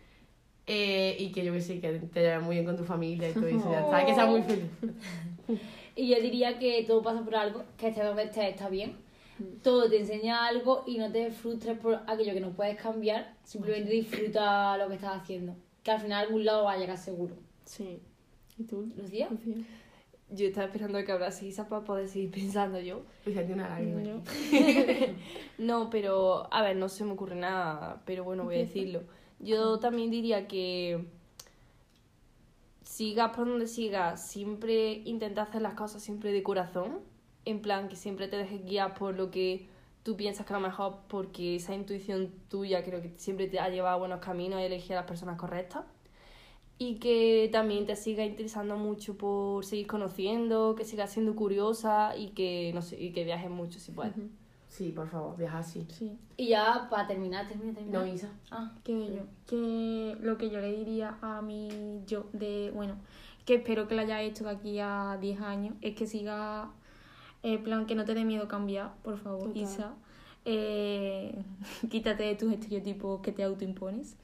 eh, 0.67 1.15
y 1.17 1.31
que 1.31 1.43
yo 1.43 1.51
que 1.53 1.61
sé, 1.61 1.79
que 1.79 1.93
te 1.93 2.19
lleves 2.19 2.43
muy 2.43 2.55
bien 2.55 2.65
con 2.65 2.77
tu 2.77 2.83
familia 2.83 3.29
y 3.29 3.33
todo 3.33 3.47
eso. 3.47 3.71
Ya 3.71 3.81
está, 3.81 4.05
que 4.05 4.13
seas 4.13 4.29
muy 4.29 4.43
feliz. 4.43 4.69
Y 5.95 6.07
yo 6.07 6.21
diría 6.21 6.57
que 6.57 6.85
todo 6.87 7.01
pasa 7.01 7.25
por 7.25 7.35
algo, 7.35 7.63
que 7.77 7.89
estés 7.89 8.05
donde 8.05 8.23
estés 8.23 8.51
está 8.51 8.69
bien. 8.69 8.95
Todo 9.61 9.89
te 9.89 9.99
enseña 9.99 10.47
algo 10.47 10.85
y 10.87 10.97
no 10.97 11.11
te 11.11 11.29
frustres 11.29 11.77
por 11.77 11.99
aquello 12.07 12.33
que 12.33 12.39
no 12.39 12.51
puedes 12.51 12.77
cambiar. 12.77 13.33
Simplemente 13.43 13.89
disfruta 13.89 14.77
lo 14.77 14.87
que 14.87 14.95
estás 14.95 15.21
haciendo. 15.21 15.55
Que 15.83 15.91
al 15.91 15.99
final 15.99 16.19
a 16.19 16.27
algún 16.27 16.45
lado 16.45 16.63
va 16.63 16.71
a 16.71 16.77
llegar 16.77 16.97
seguro. 16.97 17.35
Sí. 17.65 17.99
¿Y 18.57 18.63
tú? 18.63 18.89
¿Lucía? 18.95 19.27
Lucía? 19.29 19.55
Yo 20.31 20.45
estaba 20.47 20.67
esperando 20.67 21.03
que 21.03 21.11
habrá 21.11 21.29
risa 21.31 21.67
para 21.67 21.83
poder 21.83 22.07
seguir 22.07 22.29
pensando 22.31 22.79
yo. 22.79 23.01
Fíjate 23.23 23.51
una 23.53 23.67
lágrima. 23.69 24.03
Yo- 24.03 24.21
No, 25.57 25.89
pero, 25.89 26.47
a 26.53 26.61
ver, 26.61 26.75
no 26.77 26.87
se 26.87 27.03
me 27.03 27.13
ocurre 27.13 27.35
nada, 27.35 28.01
pero 28.05 28.23
bueno, 28.23 28.43
voy 28.45 28.55
a 28.55 28.59
decirlo. 28.59 29.01
Yo 29.39 29.79
también 29.79 30.11
diría 30.11 30.47
que 30.47 31.05
sigas 32.83 33.31
por 33.35 33.47
donde 33.47 33.67
sigas, 33.67 34.25
siempre 34.27 35.01
intenta 35.05 35.43
hacer 35.43 35.61
las 35.61 35.73
cosas 35.73 36.01
siempre 36.01 36.31
de 36.31 36.43
corazón, 36.43 36.99
en 37.45 37.61
plan 37.61 37.87
que 37.87 37.95
siempre 37.95 38.27
te 38.27 38.37
dejes 38.37 38.65
guiar 38.65 38.93
por 38.95 39.15
lo 39.15 39.31
que 39.31 39.67
tú 40.03 40.15
piensas 40.15 40.45
que 40.45 40.53
es 40.53 40.59
lo 40.59 40.65
mejor, 40.67 40.97
porque 41.07 41.55
esa 41.55 41.73
intuición 41.75 42.31
tuya 42.49 42.83
creo 42.83 43.01
que 43.01 43.11
siempre 43.17 43.47
te 43.47 43.59
ha 43.59 43.69
llevado 43.69 43.95
a 43.95 43.99
buenos 43.99 44.19
caminos 44.21 44.59
y 44.61 44.63
elegir 44.63 44.93
a 44.93 44.97
las 45.01 45.05
personas 45.05 45.37
correctas. 45.37 45.83
Y 46.79 46.95
que 46.95 47.49
también 47.51 47.85
te 47.85 47.95
siga 47.95 48.25
interesando 48.25 48.77
mucho 48.77 49.15
por 49.17 49.65
seguir 49.65 49.85
conociendo, 49.85 50.75
que 50.75 50.85
sigas 50.85 51.11
siendo 51.11 51.35
curiosa 51.35 52.15
y 52.17 52.29
que, 52.29 52.71
no 52.73 52.81
sé, 52.81 52.99
y 52.99 53.11
que 53.11 53.25
viajes 53.25 53.51
mucho 53.51 53.79
si 53.79 53.91
puedes. 53.91 54.15
Sí, 54.69 54.91
por 54.91 55.09
favor, 55.09 55.35
viaja 55.35 55.59
así. 55.59 55.85
Sí. 55.89 56.17
Y 56.37 56.49
ya 56.49 56.87
para 56.89 57.07
terminar, 57.07 57.47
termina, 57.47 57.73
termina. 57.73 57.99
No, 57.99 58.07
Isa. 58.07 58.31
Ah, 58.49 58.71
¿Qué 58.83 59.13
yo? 59.13 59.23
Que 59.45 60.15
lo 60.21 60.37
que 60.37 60.49
yo 60.49 60.61
le 60.61 60.71
diría 60.71 61.17
a 61.21 61.41
mi 61.41 62.01
yo 62.05 62.27
de, 62.33 62.71
bueno, 62.73 62.95
que 63.45 63.55
espero 63.55 63.87
que 63.87 63.95
lo 63.95 64.01
haya 64.01 64.21
hecho 64.21 64.45
de 64.45 64.51
aquí 64.51 64.79
a 64.79 65.17
10 65.19 65.41
años, 65.41 65.75
es 65.81 65.95
que 65.95 66.05
siga, 66.05 66.71
en 67.43 67.63
plan, 67.63 67.87
que 67.87 67.95
no 67.95 68.05
te 68.05 68.13
dé 68.13 68.23
miedo 68.23 68.47
cambiar, 68.47 68.93
por 69.01 69.17
favor, 69.17 69.47
Total. 69.47 69.63
Isa. 69.63 69.95
Eh, 70.45 71.43
quítate 71.89 72.23
de 72.23 72.35
tus 72.35 72.53
estereotipos 72.53 73.21
que 73.21 73.31
te 73.31 73.43
autoimpones. 73.43 74.15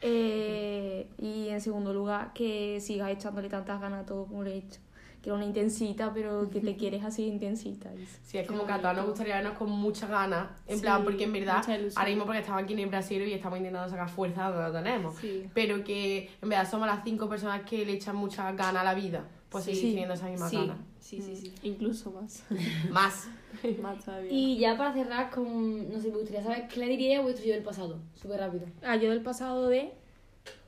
Eh, 0.00 1.08
y 1.18 1.48
en 1.48 1.60
segundo 1.60 1.92
lugar, 1.92 2.32
que 2.32 2.80
sigas 2.80 3.10
echándole 3.10 3.48
tantas 3.48 3.80
ganas 3.80 4.02
a 4.04 4.06
todo 4.06 4.26
como 4.26 4.42
le 4.42 4.54
he 4.54 4.58
hecho. 4.58 4.80
Que 5.22 5.30
era 5.30 5.34
una 5.36 5.44
intensita, 5.46 6.12
pero 6.14 6.48
que 6.48 6.60
te 6.60 6.76
quieres 6.76 7.04
así 7.04 7.26
intensita. 7.26 7.90
Sí, 8.22 8.38
es 8.38 8.46
como 8.46 8.64
que 8.64 8.70
a 8.72 8.78
todas 8.78 8.96
nos 8.96 9.06
gustaría 9.06 9.34
vernos 9.34 9.54
con 9.58 9.68
muchas 9.68 10.08
ganas. 10.08 10.48
En 10.68 10.76
Sí, 10.76 10.82
plan, 10.82 11.02
porque 11.02 11.24
en 11.24 11.32
verdad, 11.32 11.64
ahora 11.96 12.08
mismo 12.08 12.24
porque 12.24 12.38
estamos 12.38 12.62
aquí 12.62 12.74
en 12.74 12.78
el 12.78 12.86
Brasil 12.88 13.22
y 13.26 13.32
estamos 13.32 13.58
intentando 13.58 13.88
sacar 13.90 14.08
fuerza 14.08 14.48
donde 14.50 14.62
lo 14.68 14.72
tenemos. 14.72 15.16
Sí. 15.16 15.50
Pero 15.52 15.82
que 15.82 16.30
en 16.40 16.48
verdad 16.48 16.70
somos 16.70 16.86
las 16.86 17.02
cinco 17.02 17.28
personas 17.28 17.62
que 17.62 17.84
le 17.84 17.94
echan 17.94 18.14
muchas 18.14 18.56
ganas 18.56 18.76
a 18.82 18.84
la 18.84 18.94
vida. 18.94 19.24
Pues 19.48 19.64
Sí. 19.64 19.70
seguir 19.70 19.82
Sí. 19.82 19.90
teniendo 19.94 20.14
esas 20.14 20.30
mismas 20.30 20.50
Sí. 20.50 20.56
ganas. 20.56 20.76
Sí, 21.00 21.20
sí, 21.22 21.36
sí. 21.36 21.52
Incluso 21.62 22.10
más. 22.10 22.44
Más. 22.90 23.28
más 23.82 24.04
todavía. 24.04 24.30
Y 24.32 24.58
ya 24.58 24.76
para 24.76 24.92
cerrar 24.92 25.30
con, 25.30 25.90
no 25.90 26.00
sé, 26.00 26.10
me 26.10 26.18
gustaría 26.18 26.42
saber 26.42 26.68
qué 26.68 26.80
le 26.80 26.86
diría 26.88 27.18
a 27.18 27.22
vuestro 27.22 27.44
yo 27.46 27.54
del 27.54 27.62
pasado, 27.62 27.98
súper 28.14 28.40
rápido. 28.40 28.66
Ah, 28.82 28.96
yo 28.96 29.10
del 29.10 29.22
pasado 29.22 29.68
de... 29.68 29.92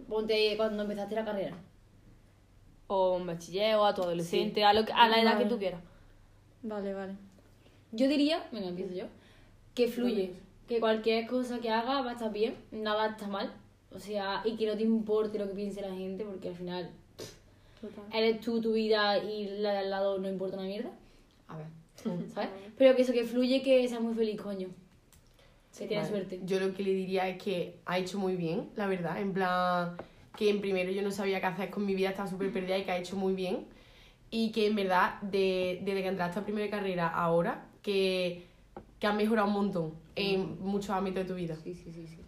Ponte 0.08 0.54
cuando 0.56 0.82
empezaste 0.82 1.14
la 1.14 1.24
carrera. 1.24 1.56
O 2.86 3.16
en 3.18 3.26
bachiller 3.26 3.76
o 3.76 3.84
a 3.84 3.94
tu 3.94 4.02
adolescente, 4.02 4.64
a, 4.64 4.72
lo 4.72 4.84
que- 4.84 4.92
a 4.92 5.08
la 5.08 5.20
edad 5.22 5.38
que 5.38 5.44
tú 5.46 5.58
quieras. 5.58 5.80
Vale, 6.62 6.92
vale. 6.92 7.14
Yo 7.92 8.08
diría, 8.08 8.48
venga, 8.52 8.68
empiezo 8.68 8.94
yo, 8.94 9.04
que 9.74 9.88
fluye, 9.88 10.34
que 10.68 10.80
cualquier 10.80 11.26
cosa 11.26 11.60
que 11.60 11.70
haga 11.70 12.02
va 12.02 12.10
a 12.10 12.14
estar 12.14 12.32
bien, 12.32 12.56
nada 12.72 13.08
está 13.08 13.26
mal, 13.28 13.52
o 13.92 13.98
sea, 13.98 14.42
y 14.44 14.56
que 14.56 14.66
no 14.66 14.76
te 14.76 14.82
importe 14.82 15.38
lo 15.38 15.48
que 15.48 15.54
piense 15.54 15.80
la 15.80 15.92
gente, 15.94 16.24
porque 16.24 16.48
al 16.48 16.54
final 16.56 16.90
Total. 17.80 18.04
eres 18.12 18.40
tú, 18.40 18.60
tu 18.60 18.72
vida 18.72 19.18
y 19.22 19.48
la 19.60 19.72
de 19.72 19.78
al 19.78 19.90
lado 19.90 20.18
no 20.18 20.28
importa 20.28 20.56
una 20.56 20.66
mierda. 20.66 20.90
A 21.48 21.56
ver, 21.56 21.66
¿sabes? 22.34 22.50
Pero 22.76 22.94
que 22.96 23.02
eso, 23.02 23.12
que 23.12 23.24
fluye, 23.24 23.62
que 23.62 23.86
seas 23.88 24.00
muy 24.02 24.14
feliz, 24.14 24.40
coño. 24.40 24.68
Que 25.78 25.86
tienes 25.86 26.10
Vale. 26.10 26.24
suerte. 26.26 26.40
Yo 26.44 26.60
lo 26.60 26.74
que 26.74 26.82
le 26.82 26.92
diría 26.92 27.28
es 27.28 27.42
que 27.42 27.76
ha 27.86 27.98
hecho 27.98 28.18
muy 28.18 28.36
bien, 28.36 28.68
la 28.76 28.86
verdad. 28.86 29.20
En 29.20 29.32
plan, 29.32 29.96
que 30.36 30.50
en 30.50 30.60
primero 30.60 30.90
yo 30.90 31.00
no 31.00 31.10
sabía 31.10 31.40
qué 31.40 31.46
hacer 31.46 31.70
con 31.70 31.86
mi 31.86 31.94
vida, 31.94 32.10
estaba 32.10 32.28
súper 32.28 32.52
perdida 32.52 32.76
y 32.76 32.84
que 32.84 32.90
ha 32.90 32.98
hecho 32.98 33.16
muy 33.16 33.32
bien. 33.34 33.64
Y 34.30 34.50
que 34.52 34.66
en 34.66 34.76
verdad, 34.76 35.20
de- 35.22 35.80
desde 35.82 36.02
que 36.02 36.08
entraste 36.08 36.38
a 36.40 36.44
primera 36.44 36.68
carrera 36.70 37.08
ahora, 37.08 37.66
que, 37.82 38.44
que 38.98 39.06
has 39.06 39.14
mejorado 39.14 39.48
un 39.48 39.54
montón 39.54 39.94
en 40.16 40.60
muchos 40.60 40.90
ámbitos 40.90 41.22
de 41.22 41.28
tu 41.28 41.34
vida. 41.34 41.56
Sí, 41.56 41.74
sí, 41.74 41.90
sí, 41.92 42.06
sí. 42.06 42.18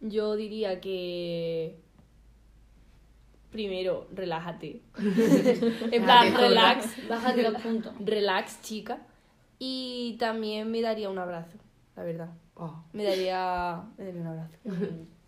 Yo 0.00 0.36
diría 0.36 0.80
que. 0.80 1.74
Primero, 3.50 4.06
relájate. 4.12 4.82
en 4.98 6.04
plan, 6.04 6.34
relax. 6.36 7.08
Bájate 7.08 7.42
los 7.42 7.60
puntos. 7.62 7.94
Relax, 7.98 8.60
chica. 8.62 8.98
Y 9.58 10.16
también 10.18 10.70
me 10.70 10.80
daría 10.80 11.08
un 11.08 11.18
abrazo, 11.18 11.58
la 11.96 12.02
verdad. 12.04 12.30
Oh. 12.54 12.84
Me 12.92 13.04
daría, 13.04 13.82
me 13.96 14.04
daría 14.04 14.20
un 14.20 14.26
abrazo. 14.26 14.58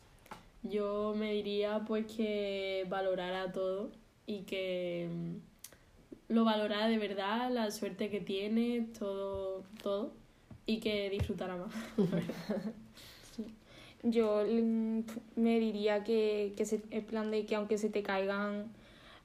Yo 0.62 1.14
me 1.16 1.32
diría 1.32 1.84
pues 1.86 2.06
que 2.06 2.86
valorara 2.88 3.50
todo 3.50 3.90
y 4.26 4.42
que 4.42 5.08
mm, 5.10 6.34
lo 6.34 6.44
valorara 6.44 6.88
de 6.88 6.98
verdad, 6.98 7.50
la 7.50 7.70
suerte 7.70 8.10
que 8.10 8.20
tiene, 8.20 8.88
todo, 8.98 9.64
todo, 9.82 10.12
y 10.66 10.78
que 10.80 11.08
disfrutara 11.10 11.56
más. 11.56 11.74
Yo 14.02 14.44
mm, 14.46 15.00
me 15.36 15.60
diría 15.60 16.04
que, 16.04 16.54
que 16.56 16.64
se, 16.64 16.82
el 16.90 17.04
plan 17.04 17.30
de 17.30 17.46
que 17.46 17.54
aunque 17.56 17.78
se 17.78 17.90
te 17.90 18.02
caigan 18.02 18.72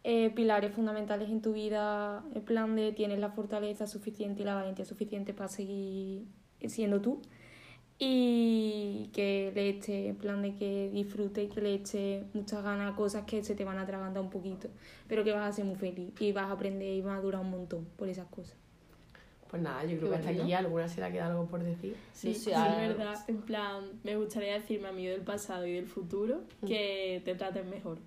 eh, 0.03 0.29
pilares 0.35 0.71
fundamentales 0.73 1.29
en 1.29 1.41
tu 1.41 1.53
vida, 1.53 2.23
el 2.35 2.43
plan 2.43 2.75
de 2.75 2.91
tienes 2.91 3.19
la 3.19 3.31
fortaleza 3.31 3.87
suficiente 3.87 4.43
y 4.43 4.45
la 4.45 4.55
valentía 4.55 4.85
suficiente 4.85 5.33
para 5.33 5.49
seguir 5.49 6.25
siendo 6.67 7.01
tú. 7.01 7.21
Y 7.97 9.09
que 9.13 9.51
le 9.55 9.69
eche, 9.69 10.09
en 10.09 10.17
plan 10.17 10.41
de 10.41 10.53
que 10.55 10.89
disfrute 10.93 11.43
y 11.43 11.47
que 11.47 11.61
le 11.61 11.73
eche 11.75 12.25
muchas 12.33 12.63
ganas 12.63 12.93
a 12.93 12.95
cosas 12.95 13.23
que 13.25 13.43
se 13.43 13.55
te 13.55 13.63
van 13.65 13.77
a 13.79 14.21
un 14.21 14.29
poquito, 14.29 14.69
pero 15.07 15.23
que 15.23 15.31
vas 15.31 15.49
a 15.49 15.53
ser 15.53 15.65
muy 15.65 15.75
feliz 15.75 16.13
y 16.19 16.31
vas 16.33 16.45
a 16.47 16.51
aprender 16.51 16.93
y 16.93 17.01
vas 17.01 17.17
a 17.17 17.21
durar 17.21 17.41
un 17.41 17.51
montón 17.51 17.85
por 17.97 18.09
esas 18.09 18.27
cosas. 18.27 18.55
Pues 19.55 19.63
nada, 19.63 19.85
yo 19.85 19.97
creo 19.97 20.01
Qué 20.01 20.09
que 20.09 20.15
hasta 20.29 20.43
aquí 20.43 20.51
alguna 20.51 20.89
se 20.89 20.99
le 20.99 21.11
queda 21.13 21.27
algo 21.27 21.45
por 21.45 21.63
decir. 21.63 21.95
Sí, 22.11 22.33
Sí, 22.33 22.41
sí, 22.41 22.51
es 22.51 22.77
verdad. 22.77 23.23
En 23.29 23.37
plan, 23.37 23.85
me 24.03 24.17
gustaría 24.17 24.55
decirme 24.55 24.89
a 24.89 24.91
mí 24.91 25.07
del 25.07 25.21
pasado 25.21 25.65
y 25.65 25.71
del 25.71 25.87
futuro 25.87 26.41
que 26.67 27.21
te 27.23 27.35
traten 27.35 27.69
mejor. 27.69 27.99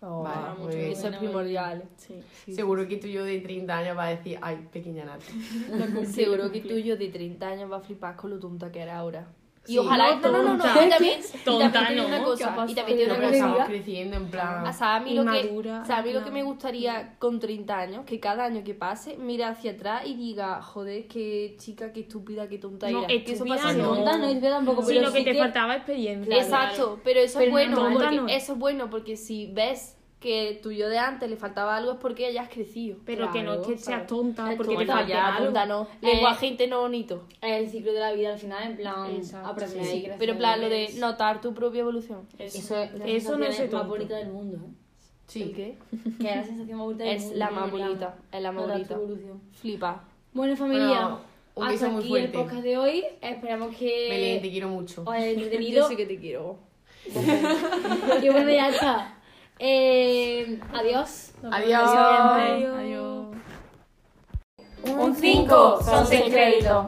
Oh, 0.00 0.22
Vale, 0.22 0.50
mucho 0.50 0.62
muy 0.62 0.76
bien. 0.76 0.92
Eso 0.92 1.08
es 1.08 1.16
primordial. 1.16 1.82
Sí. 1.96 2.22
Seguro 2.52 2.86
que 2.86 2.98
tú 2.98 3.08
y 3.08 3.14
yo 3.14 3.24
de 3.24 3.40
30 3.40 3.78
años 3.78 3.98
va 3.98 4.04
a 4.04 4.10
decir, 4.10 4.38
ay, 4.40 4.68
pequeña 4.72 5.04
Nati. 5.04 6.06
Seguro 6.06 6.52
que 6.52 6.60
tú 6.60 6.74
y 6.74 6.84
yo 6.84 6.96
de 6.96 7.08
30 7.08 7.48
años 7.48 7.72
va 7.72 7.78
a 7.78 7.80
flipar 7.80 8.14
con 8.14 8.30
lo 8.30 8.38
tonta 8.38 8.70
que 8.70 8.78
era 8.78 8.98
ahora. 8.98 9.26
Y 9.64 9.72
Sí. 9.72 9.78
ojalá... 9.78 10.16
No, 10.16 10.32
No, 10.32 10.42
no, 10.42 10.54
no. 10.56 10.64
Y 10.64 10.88
también, 10.88 11.20
y 11.34 11.38
Tonta, 11.44 11.70
también 11.72 11.94
digo 11.94 12.02
no, 12.02 12.08
una 12.08 12.18
¿qué 12.18 12.24
cosa. 12.24 12.66
Y 12.68 12.74
también 12.74 12.98
que 12.98 13.04
una 13.04 13.14
cosa. 13.14 13.30
estamos 13.32 13.64
creciendo 13.66 14.16
en 14.16 14.26
plan... 14.30 14.66
O 14.66 14.72
sea, 14.72 14.96
a 14.96 15.00
mí, 15.00 15.14
lo 15.14 15.24
que, 15.24 15.40
Inmadura, 15.40 15.82
o 15.82 15.84
sea, 15.84 15.98
a 15.98 16.02
mí 16.02 16.12
lo 16.12 16.24
que 16.24 16.30
me 16.32 16.42
gustaría 16.42 17.14
con 17.20 17.38
30 17.38 17.78
años, 17.78 18.04
que 18.04 18.18
cada 18.18 18.44
año 18.44 18.64
que 18.64 18.74
pase, 18.74 19.16
mire 19.18 19.44
hacia 19.44 19.72
atrás 19.72 20.02
y 20.04 20.14
diga, 20.14 20.60
joder, 20.62 21.06
qué 21.06 21.54
chica, 21.58 21.92
qué 21.92 22.00
estúpida, 22.00 22.48
qué 22.48 22.58
tonta 22.58 22.90
No, 22.90 23.04
era. 23.04 23.06
Que 23.08 23.32
eso 23.32 23.44
pasa 23.44 23.72
no. 23.72 23.94
Tonta 23.94 24.18
no 24.18 24.26
es 24.26 24.40
verdad 24.40 24.56
tampoco, 24.56 24.82
Sí, 24.82 24.94
pero 24.96 25.12
que 25.12 25.18
sí 25.20 25.24
te 25.24 25.34
faltaba 25.38 25.76
experiencia. 25.76 26.36
Exacto, 26.36 27.00
pero 27.04 27.20
eso 27.20 27.38
Pero 27.38 27.46
es 27.46 27.52
bueno, 27.52 27.88
no, 27.88 27.98
porque, 27.98 28.16
no. 28.16 28.28
eso 28.28 28.52
es 28.54 28.58
bueno 28.58 28.90
porque 28.90 29.16
si 29.16 29.46
ves 29.52 29.96
que 30.22 30.58
tu 30.62 30.70
yo 30.72 30.88
de 30.88 30.98
antes 30.98 31.28
le 31.28 31.36
faltaba 31.36 31.76
algo 31.76 31.92
es 31.92 31.98
porque 31.98 32.32
ya 32.32 32.42
has 32.42 32.48
crecido. 32.48 32.96
Pero 33.04 33.30
que 33.32 33.42
no 33.42 33.52
es 33.54 33.58
que 33.66 33.74
Claro, 33.74 33.80
seas 33.82 34.06
tonta, 34.06 34.44
porque 34.56 34.72
te 34.72 34.78
tonta, 34.78 34.92
falte 34.94 35.12
ya, 35.12 35.28
algo. 35.34 35.44
tonta 35.46 35.66
no. 35.66 35.82
Eh, 36.00 36.06
Lenguaje 36.14 36.46
interno 36.46 36.80
bonito. 36.80 37.24
Es 37.42 37.60
el 37.64 37.68
ciclo 37.70 37.92
de 37.92 38.00
la 38.00 38.12
vida 38.12 38.32
al 38.32 38.38
final, 38.38 38.70
en 38.70 38.76
plan, 38.76 39.10
Exacto, 39.14 39.48
aprender 39.50 39.84
Sí, 39.84 39.96
y 39.96 40.00
crecer. 40.02 40.16
pero 40.18 40.32
en 40.32 40.38
plan, 40.38 40.60
lo 40.60 40.68
de 40.70 40.88
notar 40.98 41.40
tu 41.40 41.52
propia 41.52 41.80
evolución. 41.80 42.26
Eso. 42.38 42.58
Eso 42.58 42.78
es 42.82 42.92
la 42.94 43.04
Eso 43.04 43.36
no 43.36 43.44
sensación 43.44 43.50
es 43.50 43.56
ser 43.56 43.72
más 43.72 43.88
bonita 43.88 44.16
del 44.16 44.28
mundo, 44.30 44.56
¿eh? 44.56 44.70
Sí. 45.26 45.42
¿El 45.42 45.52
qué? 45.54 45.78
Que 46.20 46.28
es 46.30 46.36
la 46.36 46.44
sensación 46.44 46.78
más 46.78 46.86
bonita 46.86 47.04
del 47.04 47.16
Es 47.16 47.22
mundo. 47.24 47.38
la 47.38 47.50
¿no? 47.50 47.56
más 47.56 47.70
bonita, 47.70 48.14
es 48.32 48.42
la 48.42 48.52
más 48.52 48.66
bonita. 48.68 48.98
Flipa. 49.60 50.04
Bueno, 50.32 50.56
familia, 50.56 50.86
Bueno, 50.86 51.20
un 51.54 51.68
beso 51.68 51.74
hasta 51.84 51.88
muy 51.88 52.00
aquí 52.00 52.08
fuerte. 52.08 52.26
el 52.26 52.32
podcast 52.32 52.62
de 52.62 52.76
hoy. 52.78 53.04
Esperamos 53.20 53.76
que 53.76 54.08
Belén, 54.08 54.42
te 54.42 54.50
quiero 54.50 54.68
mucho. 54.68 55.02
os 55.02 55.08
haya 55.08 55.26
Yo 55.32 55.42
entretenido. 55.42 55.88
sí 55.88 55.96
que 55.96 56.06
te 56.06 56.18
quiero. 56.18 56.58
y 58.22 58.28
bueno, 58.28 58.50
ya 58.50 58.68
está. 58.68 59.18
Eh, 59.64 60.58
adiós. 60.72 61.32
Adiós. 61.44 61.88
Adiós. 61.88 63.28
Un 64.84 65.14
5 65.14 65.82
son 65.84 66.04
6 66.04 66.32
créditos. 66.32 66.86